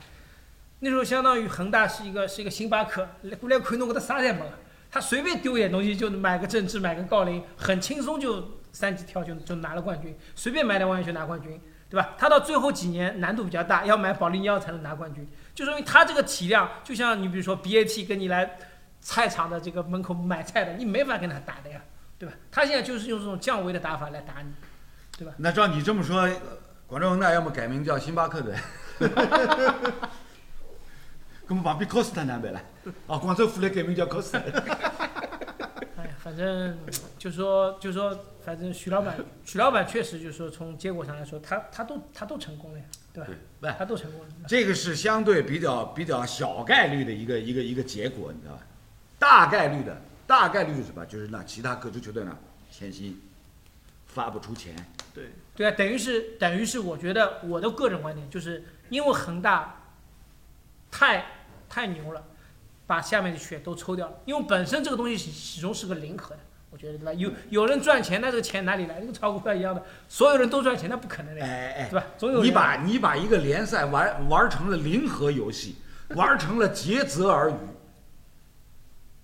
[0.80, 4.52] 那时候相当于恒大是一个是一个星巴克，来过来看侬搿搭啥侪没个，
[4.96, 12.12] 他随便丢点东西就买个郑智买个郜林，很轻松就三级跳就就拿了冠军，随便买点玩意就拿冠军，对吧？
[12.18, 18.58] 他到最后几年难度比较大，要买保利尼奥才能拿冠军，就说明他这个体量，就像你比如说 BAT 跟你来
[19.02, 21.82] 菜场的这个门口买菜的，你没法跟他打的呀，
[22.18, 22.34] 对吧？
[22.50, 24.54] 他现在就是用这种降维的打法来打你。
[25.18, 26.26] 对吧那照你这么说，
[26.88, 28.56] 广州恒大要么改名叫星巴克队，
[31.48, 32.62] 那么旁边 Costa 哪办了？
[33.08, 34.42] 啊， 广州富力改名叫 Costa。
[35.98, 36.78] 哎，反正
[37.18, 43.30] 就说就说，反正徐老板，徐老板确实就是说，从结果上来说，他他都他都成功了呀，对吧？
[43.62, 44.28] 对他都成功了。
[44.48, 48.62] 这个是相对比较比较小概率的一个一个一个结果，你知道吧？
[49.20, 51.06] 大概率的，大概率是什么？
[51.06, 52.36] 就是那其他各支球队呢，
[52.72, 53.20] 欠薪，
[54.08, 54.76] 发不出钱。
[55.14, 59.82] 对，对啊，等于是等于是，我觉得我的个人观点就是，因为恒大
[60.98, 61.26] 太
[61.68, 62.24] 太牛了，
[62.88, 64.14] 把下面的血都抽掉了。
[64.24, 67.12] 因为本身这个东西始始终是个零和的，我觉得对吧？
[67.14, 69.02] 有有人赚钱，那这个钱哪里来？
[69.02, 72.06] 跟炒股票一样的，所有人都赚钱，那不可能的呀，哎哎对吧？
[72.18, 75.76] 总有你把你把一个联赛玩玩成了零和游戏，
[76.10, 77.56] 玩成了竭泽而渔，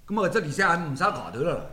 [0.09, 1.69] 那么这里向没啥搞头了了。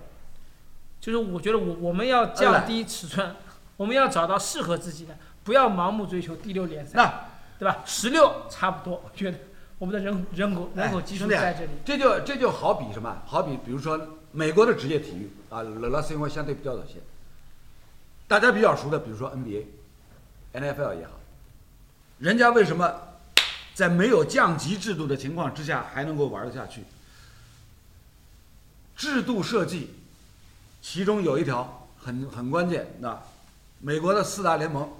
[1.00, 3.34] 就是我觉得我我们要降低尺寸，
[3.76, 7.24] 我们要找到适合自己的，不要盲目追求第六联赛，那
[7.58, 7.82] 对吧？
[7.84, 9.38] 十六差不多，我觉得
[9.78, 11.70] 我们的人人口人口基数哎兄弟啊在这里。
[11.84, 13.22] 这就这就好比什么？
[13.24, 16.94] 好比比如说美国的职业体育啊，老老师因为相对比较早些，
[18.26, 19.64] 大家比较熟的，比如说 NBA、
[20.52, 21.12] NFL 也好，
[22.18, 22.92] 人家为什么
[23.72, 26.82] 在没有降级制度的情况之下还能够玩得下去？
[28.96, 29.94] 制度设计，
[30.82, 33.16] 其中有一条很很关键，那
[33.78, 34.90] 美国的四大联盟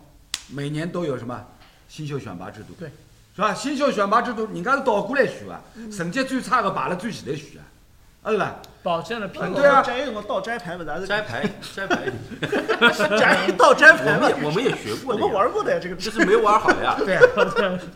[0.51, 1.45] 每年都有什么
[1.89, 2.75] 新秀选拔制度？
[2.79, 2.93] 对。
[3.39, 3.55] 是吧？
[3.55, 5.61] 新秀选拔制度，人家是倒过来选啊，
[5.97, 7.63] 成绩最差的排了最前头选啊，
[8.25, 8.57] 啊对吧？
[8.83, 11.07] 保证了平对啊摘一个倒摘牌不是？
[11.07, 12.11] 摘牌 摘牌，
[13.17, 16.97] 摘倒摘我牌我们也，我们也学过我，们玩过的呀，这个就是没玩好呀。
[16.99, 17.23] 对啊，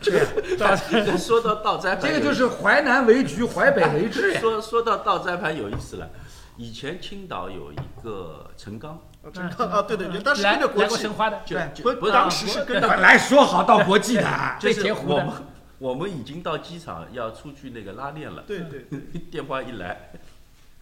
[0.01, 0.75] 对啊，
[1.19, 4.39] 说到倒摘牌，这个就是淮南为橘，淮北为枳呀。
[4.39, 6.07] 说说到倒摘牌有意思了。
[6.55, 14.23] 以前青岛有一个陈刚，哦陈刚啊，对对对，当时来跟着国际申，花的，就对就不是当时是跟着本来说好到国际的，
[14.59, 15.33] 就是我们
[15.79, 18.99] 我们已经到机场要出去那个拉练了，对对对，
[19.31, 20.11] 电话一来，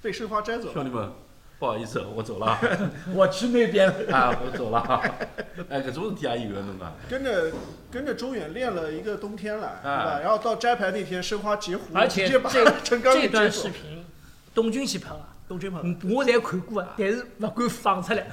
[0.01, 0.73] 被申花摘走了。
[0.73, 1.11] 兄弟们，
[1.59, 2.59] 不好意思，我走了
[3.13, 4.15] 我去那边了。
[4.17, 4.79] 啊，我走了。
[5.69, 6.93] 哎，搿种事体也有个弄啊。
[7.07, 7.51] 跟着
[7.91, 9.91] 跟着周远练了一个冬天了，对吧？
[9.91, 12.39] 啊然后到摘牌那天，申花截胡，而且这
[12.83, 14.03] 这段视频，
[14.55, 18.25] 东军去拍了，东军跑嗯我侪看过啊，但是不敢放出来，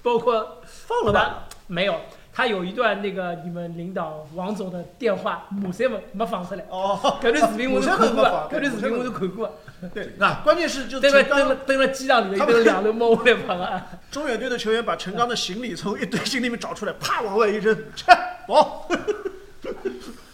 [0.00, 1.48] 包括放了吧？
[1.66, 1.96] 没有，
[2.32, 6.64] 他有一段那个你们领导王总的电话，马赛没没放出来。
[6.68, 9.52] 哦，搿段视频我都看过啊，对搿段视频我都看过啊。
[9.92, 13.86] 对，那关键是就登了陈刚登了登了机场里面，他们登两头猫下来拍啊。
[14.12, 18.12] 中远队的球员把陈刚的行李从一堆行李里面找出来，啪往外一扔，切，
[18.46, 18.86] 走。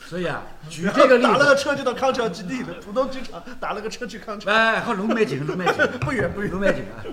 [0.08, 6.50] 所以啊，举这个例打了个子，车就到康桥基地了，浦东机场打了个车去康桥，哎，和龙梅景，龙梅景， 不远不远。
[6.50, 7.04] 龙梅景啊。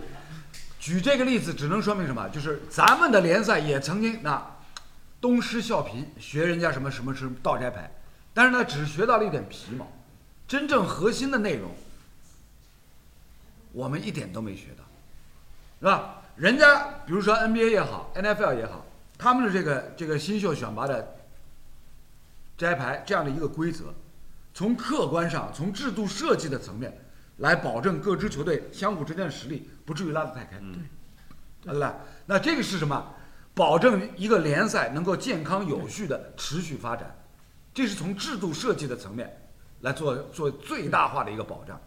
[0.79, 2.29] 举这个例子只能说明什么？
[2.29, 4.41] 就是咱们的联赛也曾经那
[5.19, 7.91] 东施效颦，学人家什么什么是倒摘牌，
[8.33, 9.85] 但是呢，只学到了一点皮毛，
[10.47, 11.75] 真正核心的内容，
[13.73, 14.83] 我们一点都没学到，
[15.81, 16.21] 是吧？
[16.37, 18.85] 人家比如说 NBA 也好，NFL 也好，
[19.17, 21.15] 他们的这个这个新秀选拔的
[22.57, 23.93] 摘牌这样的一个规则，
[24.53, 26.97] 从客观上，从制度设计的层面
[27.37, 30.57] 来保证各支球队相互之间的实力不至于拉得太开，
[31.61, 31.95] 对对吧？
[32.25, 33.13] 那这个是什么？
[33.53, 37.15] 保证一个联赛能够健康有序的持续发展，
[37.73, 39.33] 这是从制度设计的层面
[39.79, 41.79] 来做做最大化的一个保障。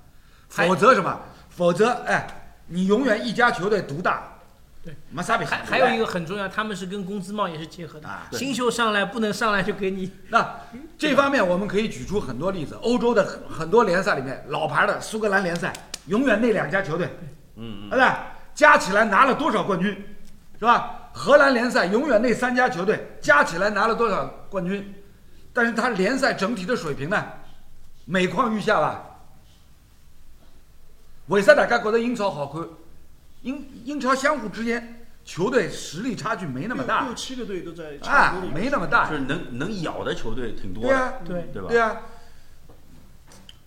[0.49, 1.21] 否则什么？
[1.51, 2.27] 否则哎，
[2.67, 4.38] 你永远一家球队独大，
[4.89, 8.27] 对，没啥比还还有一个很重要，他们是跟工资帽也是结合的啊。
[8.33, 10.61] 新秀上来不能上来就给你那
[10.97, 15.71] 这方面我们可以举出很多例子，欧洲的很很多联赛里面，老牌的苏格兰联赛，
[16.07, 17.07] 永远那两家球队，
[17.57, 18.29] 嗯嗯，对吧？
[18.55, 19.91] 加起来拿了多少冠军，
[20.59, 21.11] 是吧？
[21.13, 24.95] 荷兰联赛永远那三家球队加起来拿了多少冠军，
[25.53, 27.23] 但是他联赛整体的水平呢，
[28.07, 29.05] 每况愈下吧。
[31.27, 32.67] 为啥大家觉得英超好看？
[33.43, 39.17] 英英超相互之间球队实力差距没那么大六，七个队都在差啊不多的，没那么大就。
[39.17, 41.69] 是能能咬的球队挺多的，对啊，对对吧？
[41.69, 42.03] 对啊，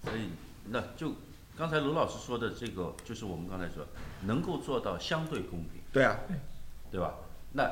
[0.03, 0.29] 所以
[0.69, 1.13] 那就
[1.57, 3.85] 刚才卢老师说的这个，就是我们刚才说
[4.25, 6.17] 能够做到相对公平，对啊，
[6.89, 7.13] 对吧？
[7.53, 7.69] 那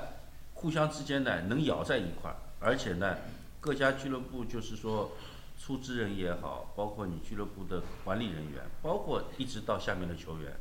[0.54, 3.16] 互相之间呢能咬在一块儿，而且呢
[3.60, 5.12] 各家俱乐部就是说
[5.58, 10.54] 出资人也好，包括你俱乐部的管理人员，包括一直到下面的球员，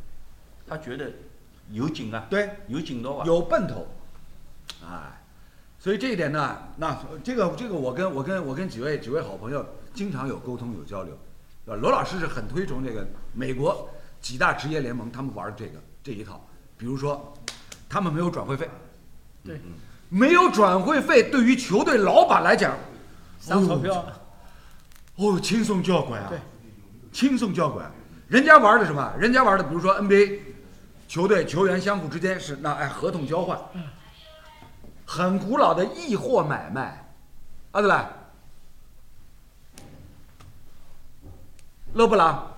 [0.68, 1.10] 他觉得
[1.70, 3.86] 有劲啊，对，有劲道啊，有奔头，
[4.84, 5.22] 哎，
[5.78, 11.18] 所以这一点呢，那这个这个我跟我跟我跟几位几位好朋友经常有沟通有交流，
[11.64, 11.76] 是吧？
[11.76, 13.88] 罗老师是很推崇这个美国
[14.20, 17.34] 几大职业联盟他们玩的这个这一套，比如说
[17.88, 18.68] 他们没有转会费，
[19.44, 19.60] 对。
[20.10, 22.74] 没有转会费对于球队老板来讲，
[23.38, 24.06] 上钞票。
[25.16, 26.28] 哦，轻松交关啊。
[26.30, 26.38] 对，
[27.12, 27.92] 轻松交关。
[28.28, 29.14] 人家玩的什么？
[29.18, 30.38] 人家玩的，比如说 NBA
[31.08, 33.58] 球队球员相互之间是那哎合同交换，
[35.06, 37.08] 很古老的易货买卖，
[37.72, 38.10] 啊对吧？
[41.94, 42.54] 勒布朗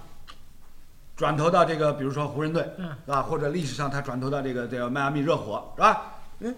[1.16, 3.22] 转投到这个，比如说湖人队，嗯是吧？
[3.22, 6.14] 或者历史上他转投到这个这个迈阿密热火，是吧？
[6.40, 6.54] 嗯，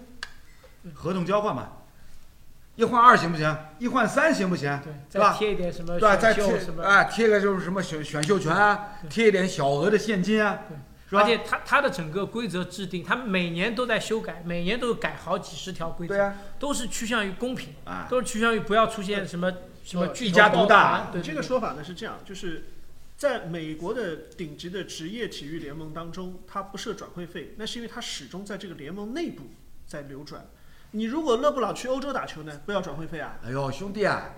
[0.95, 1.69] 合同交换嘛，
[2.75, 3.55] 一换二行不行？
[3.77, 4.81] 一换三行不行？
[4.83, 5.31] 对，再？
[5.33, 6.17] 贴一点什么对吧？
[6.17, 10.57] 再贴什么，啊，贴个就是什么选选秀权啊，贴一点小额的现金啊，
[11.17, 11.25] 而？
[11.25, 19.51] 且它它的整个规则制定，它每年都在修改，每年都改好几十条规则，对啊，都是趋向于公平，啊，都是趋向于不要出现什么
[19.83, 22.65] 什么巨一家独大对这个说法呢是这样，就是
[23.17, 29.43] 在美国的顶级的职业体育联盟当中，它不设转会费，那是因为它始终在这个联盟内部
[29.85, 30.45] 在流转。
[30.91, 33.35] 你如果勒布朗去欧洲打球呢，不要转会费啊？
[33.43, 34.29] 哎呦，兄弟啊，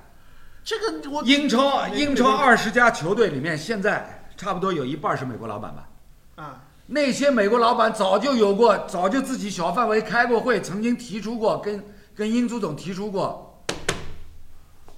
[0.63, 5.89] 这个我英超英超二十家球队里面，现在差不多有一半是美国老板吧？
[6.35, 13.63] 啊，那些美国老板早就有过，早就自己小范围开过会，曾经提出过，跟跟英足总提出过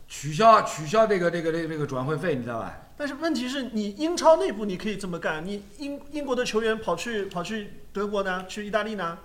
[0.08, 2.76] 取消取消这个这个这个这个转会费，你知道吧？
[2.98, 9.18] 但是问题是你英超内部你可以这么干，你英英国的球员跑去跑去德国呢，去意大利呢，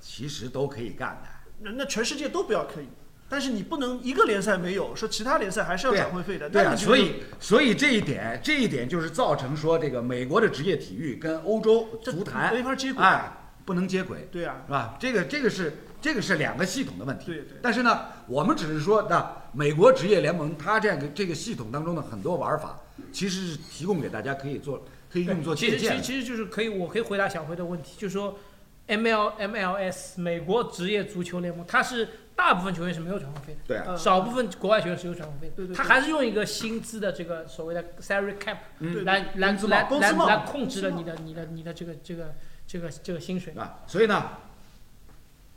[0.00, 1.28] 其实都可以干的。
[1.58, 2.86] 那那全世界都不要可以。
[3.28, 6.48] 但是你不能一个联赛没有，说其他联赛还是要转会费的。
[6.50, 13.02] 对啊，所以所以这一点，这一点就是造成说这个美国的职业体育跟欧洲足坛没法接轨。
[13.02, 13.32] 哎
[13.66, 14.96] 不能接轨，对啊，是吧？
[14.96, 17.26] 这个这个是这个是两个系统的问题。
[17.26, 17.58] 对对。
[17.60, 22.78] 但是呢，我们只是说，那美国职业联盟它这样的这个系统当中的很多玩法，
[23.10, 26.20] 其实是提供给大家可以做可以用作借鉴其实。
[26.20, 28.38] 其实就是可以，我可以回答小辉的问题，就是说
[28.86, 32.08] ，M L M L S 美国职业足球联盟，它是
[32.46, 33.60] 大部分球员是没有转会费的。
[33.66, 33.98] 对啊，嗯。
[33.98, 35.76] 少部分国外球员是有转会费的，对对对。
[35.76, 39.04] 他还是用一个薪资的这个所谓的 salary cap 嗯。
[39.04, 42.34] 来来来来来控制了你的你的你的这个这个
[42.66, 43.52] 这个这个薪水。
[43.54, 44.30] 啊，所以呢，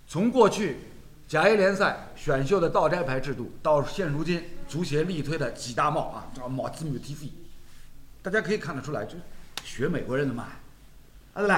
[0.07, 0.77] 从过去
[1.27, 7.31] 甲 A 联赛选秀的倒摘牌制度，到现如今足协力推的几大帽啊，叫帽子没有踢飞，
[8.23, 9.15] 大家可以看得出来，就
[9.63, 10.47] 学美国人的嘛，
[11.33, 11.55] 啊对不对？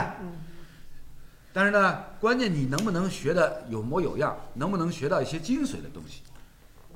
[1.54, 6.22] 但是呢，关键你能不能学的有模有样，能不能学到一些精髓的东西？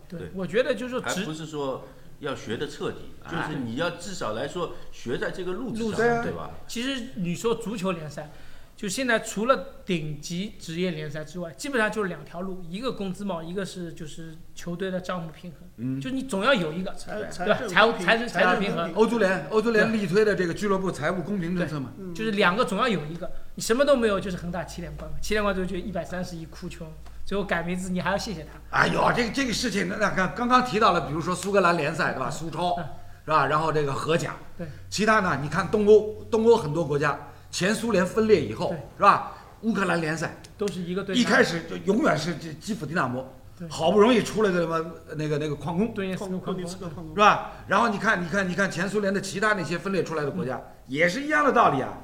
[0.07, 1.83] 对我觉得就是还不是说
[2.19, 2.99] 要学的彻底，
[3.29, 6.51] 就哎是你要至少来说学在这个路子上，上对吧？
[6.67, 8.29] 其实你说足球联赛，
[8.75, 15.61] 就现在除了顶级职业联赛之外，基本上就是两条路，一个工资帽，一个是就是球队的账目平衡。
[15.77, 17.27] 嗯就你总要有一个，财吧
[17.67, 23.31] 财务财政财政平衡欧足联，欧足联力推的这个俱乐部财务公平政策嘛，就是两个总要有一个。
[23.55, 26.85] 你什么都没有，就是恒大七连冠嘛，七连冠之后就一百三十亿哭穷，
[27.23, 28.77] 最后改名字你还要谢谢他。
[28.77, 32.29] 哎呦，这个这个事情，那那刚刚刚提到了，比如说苏格兰联赛对吧？
[32.29, 32.83] 苏超嗯
[33.23, 33.47] 是吧？
[33.47, 35.39] 然后这个荷甲，对，其他呢？
[35.41, 39.31] 你看东欧，东欧很多国家，前苏联分裂以后是吧？
[39.61, 41.15] 乌克兰联赛都是一个队。
[41.15, 43.33] 一开始就永远是这基辅迪纳摩，
[43.69, 44.85] 好不容易出了个什么
[45.15, 47.53] 那个那个矿工顿涅斯克矿矿工顿涅斯克矿工是吧？
[47.69, 51.97] 然后你看你看你看前苏联的其他那些分裂出来的国家也是一样的道理啊，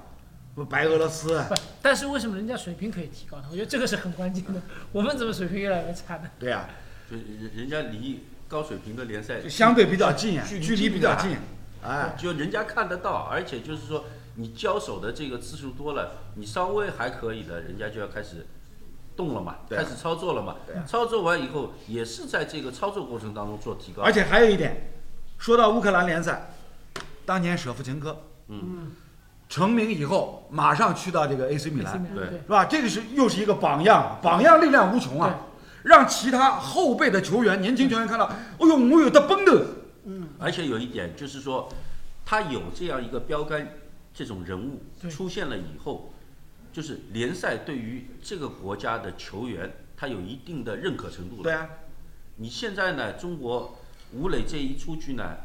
[0.55, 1.43] 不白俄罗斯。
[1.81, 3.43] 但是为什么人家水平可以提高呢？
[3.51, 4.61] 我觉得这个是很关键的。
[4.93, 6.29] 我们怎么水平越来越差呢？
[6.39, 6.65] 对呀、
[7.09, 11.39] 就人人家离高水平的联赛就相对比较近啊，距离距离比较近近，
[11.83, 14.05] 哎，就人家看得到，而且就是说
[14.35, 18.47] 你交手的这个次数多了，你稍微还可以的，人家就要开始
[19.15, 20.55] 动了嘛，对啊开始操作了嘛。
[20.65, 24.01] 对啊操作完以后，也是在这个操作过程当中做提高。
[24.03, 24.93] 而且还有一点，
[25.37, 26.53] 说到乌克兰联赛，
[27.25, 28.91] 当年舍甫琴科，嗯，
[29.49, 32.65] 成名以后，马上去到这个 AC 米兰，对对是吧？
[32.65, 35.47] 这个是又是一个榜样，榜样力量无穷啊，
[35.83, 39.65] 让其他后辈的球员、年轻球员看到，哎呦，我有的奔的，
[40.39, 41.67] 而且有一点就是说，
[42.25, 43.67] 他有这样一个标杆
[44.13, 46.13] 这种人物出现了以后，
[46.73, 51.43] 就是联赛对于这个国家的球员，他有一定的认可程度了。
[51.43, 51.69] 对啊，
[52.37, 53.77] 你现在呢，中国
[54.13, 55.37] 吴磊这一出去呢，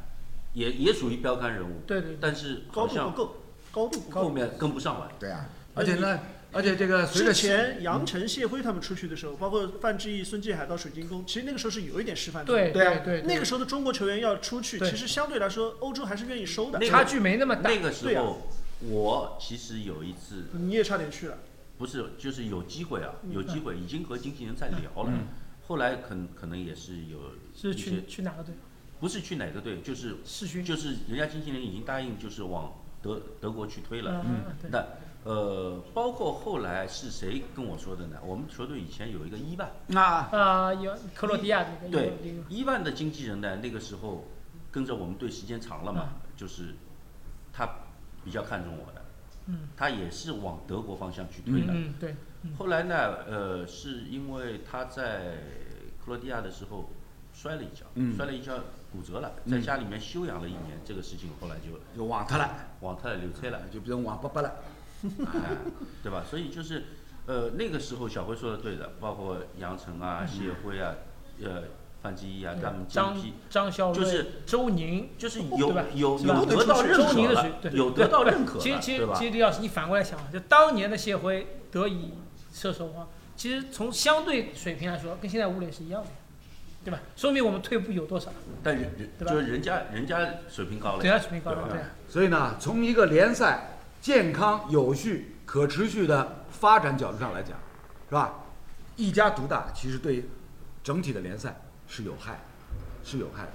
[0.53, 3.37] 也也属于标杆人物，对对，但是高度不够，
[3.71, 4.23] 高度不够。
[4.23, 5.13] 后面跟不上了。
[5.19, 6.21] 对啊，而且呢，
[6.53, 12.53] 而且这个随着之前杨晨、谢辉他们出去的时候，包括范志毅、孙继海到水晶宫，其实那个时候是有一点示范的。
[12.53, 16.79] 对对啊对，那个时候的中国球员要出去，其实相对来说，欧洲还是愿意收的。
[16.79, 17.69] 那差距没那么大。
[17.69, 18.49] 那个时候，
[18.81, 21.39] 我其实有一次你也差点去了。
[21.79, 25.11] 不是，就是有机会啊，嗯有机会，已经和经纪人在聊了。
[25.11, 25.27] 嗯
[25.69, 27.19] 后来可能可能也是有
[27.53, 28.55] 是一些去去哪个队？
[29.01, 30.65] 不是去哪个队，就是世勋。
[30.65, 32.73] 就是人家经纪人已经答应，就是往
[33.03, 34.25] 德德国去推了。
[34.25, 34.71] 嗯，对。
[34.71, 34.87] 那
[35.25, 38.17] 呃，包括后来是谁跟我说的呢？
[38.25, 42.13] 我们球队以前有一个伊万，那，啊，有克罗地亚那个对
[42.49, 44.25] 伊万的经纪人呢，那个时候
[44.71, 46.77] 跟着我们队时间长了嘛，就是
[47.53, 47.69] 他
[48.27, 49.03] 比较看重我的，
[49.47, 49.69] 嗯。
[49.77, 51.73] 他也是往德国方向去推的。
[51.73, 52.17] 嗯对，
[52.59, 55.37] 后来呢，呃，是因为他在
[56.01, 56.91] 克罗地亚的时候
[57.33, 58.17] 摔了一跤，嗯。
[58.17, 58.59] 摔了一跤
[58.91, 59.53] 骨折了，嗯。
[59.53, 62.51] 在家里面休养了一年，这个事情后来就就忘他了，
[62.81, 64.57] 往他流产了，就变成王八巴了。
[65.07, 65.57] 哎，
[66.03, 66.25] 对吧？
[66.29, 66.83] 所以就是，
[67.27, 70.95] 呃，那个时候小辉说的对的，包括杨晨啊、谢辉啊、
[71.41, 71.63] 呃
[72.07, 73.17] 范志毅啊，他们张
[73.51, 79.09] 张孝瑞、就是周宁，就是有有有得到认周宁可了的水，对，有得到认可了，其实其实？
[79.17, 82.13] 其实李老师，你反过来想，就当年的谢辉得以
[82.53, 86.09] 射手王，其实从相对水平来说，跟现在吴磊是一样的，
[86.85, 87.01] 对吧？
[87.17, 88.31] 说明我们退步有多少？
[88.63, 90.17] 但人人对吧就是人家人家
[90.49, 91.81] 水平高了人家水平高了，对。
[92.09, 97.59] 所以呢，从一个联赛健康、有序、可持续的发展角度上来讲，
[98.09, 98.45] 是吧？
[98.95, 100.29] 一家独大其实对
[100.85, 102.41] 整体的联赛是有害，
[103.05, 103.51] 是有害的。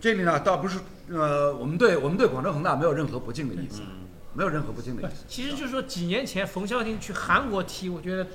[0.00, 0.78] 这里呢，倒不是
[1.10, 5.24] 呃，我们对我们对广州恒大没有任何不敬的意思，嗯，没有任何不敬的意思。
[5.26, 8.26] 其实就是说几年前冯潇霆去韩国踢，我觉得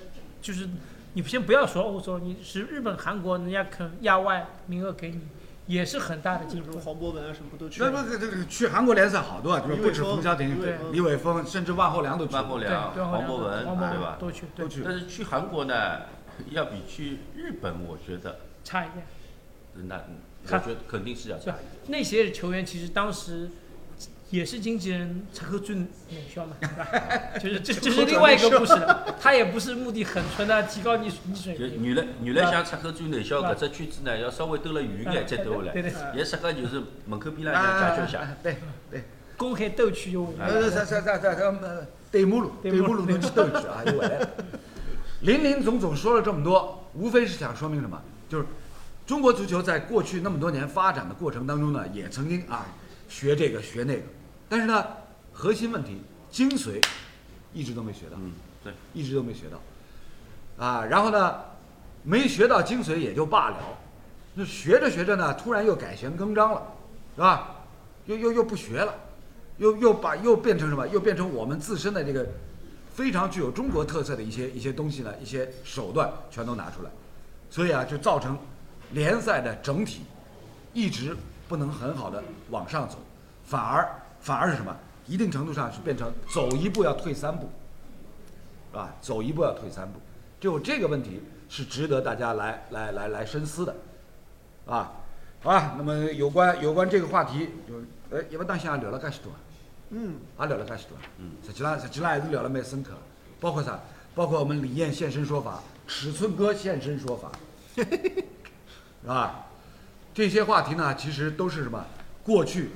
[0.41, 0.67] 就是
[1.13, 5.21] 你先不要说欧洲，你是日本、韩国，人家肯亚外名额给你，
[5.67, 6.79] 也是很大的进步。
[6.79, 8.03] 黄博文啊什么不都去那了？
[8.03, 10.57] 不这这去韩国联赛好多啊，就是不止冯潇霆、
[10.91, 12.41] 李伟峰，甚至万厚良都去过。
[12.41, 14.17] 万厚良、黄博文，对吧？
[14.19, 16.01] 都去，都，去但是去韩国呢，
[16.49, 18.39] 要比去日本，我觉得
[18.69, 19.03] 差一点。
[19.87, 19.95] 那
[20.45, 21.57] 我觉得肯定是要差一点。
[21.87, 23.49] 那些球员其实当时
[24.29, 26.87] 也是经纪人陈克俊美校嘛， 对吧？
[27.39, 29.15] 就是这这是另外一个故事了。
[29.19, 31.71] 他也不是目的很纯的提高你你水平。
[31.71, 35.73] 就原来原来想插口最内销搿只圈子呢，要稍微兜了远眼再兜下来。
[35.73, 38.19] 对对，也适合就是门口边浪向解决一下。
[38.19, 38.57] 啊对
[38.91, 39.03] 对，
[39.35, 40.35] 公海斗趣有为。
[40.39, 44.29] 呃，在在在在在对马路，对马路能去斗去啊，又回来了。
[45.21, 47.99] 林林总总说了这么多，无非是想说明什么？
[48.29, 48.45] 就是
[49.09, 52.67] 中国足球在过去那么多年发展的过程当中呢，也曾经啊
[53.07, 54.03] 学这个学那个，
[54.47, 54.85] 但是呢，
[55.33, 55.99] 核心问题、
[56.29, 56.79] 精髓
[57.51, 58.31] 一直都没学到，嗯，
[58.63, 61.39] 对，一直都没学到，啊，然后呢，
[62.03, 63.57] 没学到精髓也就罢了，
[64.35, 66.61] 那学着学着呢，突然又改弦更张了，
[67.15, 67.55] 是吧？
[68.05, 68.93] 又又又不学了，
[69.57, 70.87] 又又把又变成什么？
[70.87, 72.27] 又变成我们自身的这个
[72.93, 76.91] 非常具有中国特色的一些一些东西呢，一些手段全都拿出来，
[77.49, 78.37] 所以啊，就造成
[78.91, 80.01] 联赛的整体
[80.73, 81.15] 一直
[81.47, 82.97] 不能很好的往上走，
[83.43, 83.87] 反而
[84.19, 84.75] 反而是什么？
[85.07, 87.49] 一定程度上是变成走一步要退三步，
[88.71, 88.93] 是吧？
[89.01, 89.99] 走一步要退三步，
[90.39, 91.19] 就这个问题
[91.49, 93.75] 是值得大家来来来来深思的，
[94.67, 94.91] 啊，
[95.41, 95.73] 好吧？
[95.77, 99.31] 那么有关有关这个话题，就哎，一不当心也聊了介许多，
[99.89, 102.91] 嗯，也聊了介许多，嗯，实际上实际上还是聊了蛮深刻，
[103.39, 103.79] 包括啥？
[104.13, 107.31] 包括我们李艳现身说法，尺寸哥现身说法，
[109.01, 109.45] 是吧？
[110.13, 111.85] 这些话题呢，其实都是什么？
[112.23, 112.71] 过去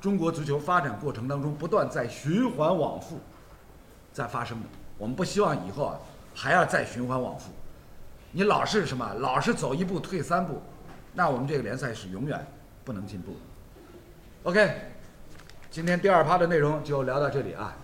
[0.00, 3.20] 中国足球发展过程当中不断在循环往复
[4.12, 4.66] 在发生的。
[4.98, 5.98] 我们不希望以后啊
[6.34, 7.50] 还要再循环往复。
[8.32, 9.14] 你老是什么？
[9.14, 10.60] 老是走一步退三步，
[11.14, 12.46] 那我们这个联赛是永远
[12.84, 13.38] 不能进步的。
[14.50, 14.74] OK，
[15.70, 17.74] 今天第二趴的内容就聊到这里啊。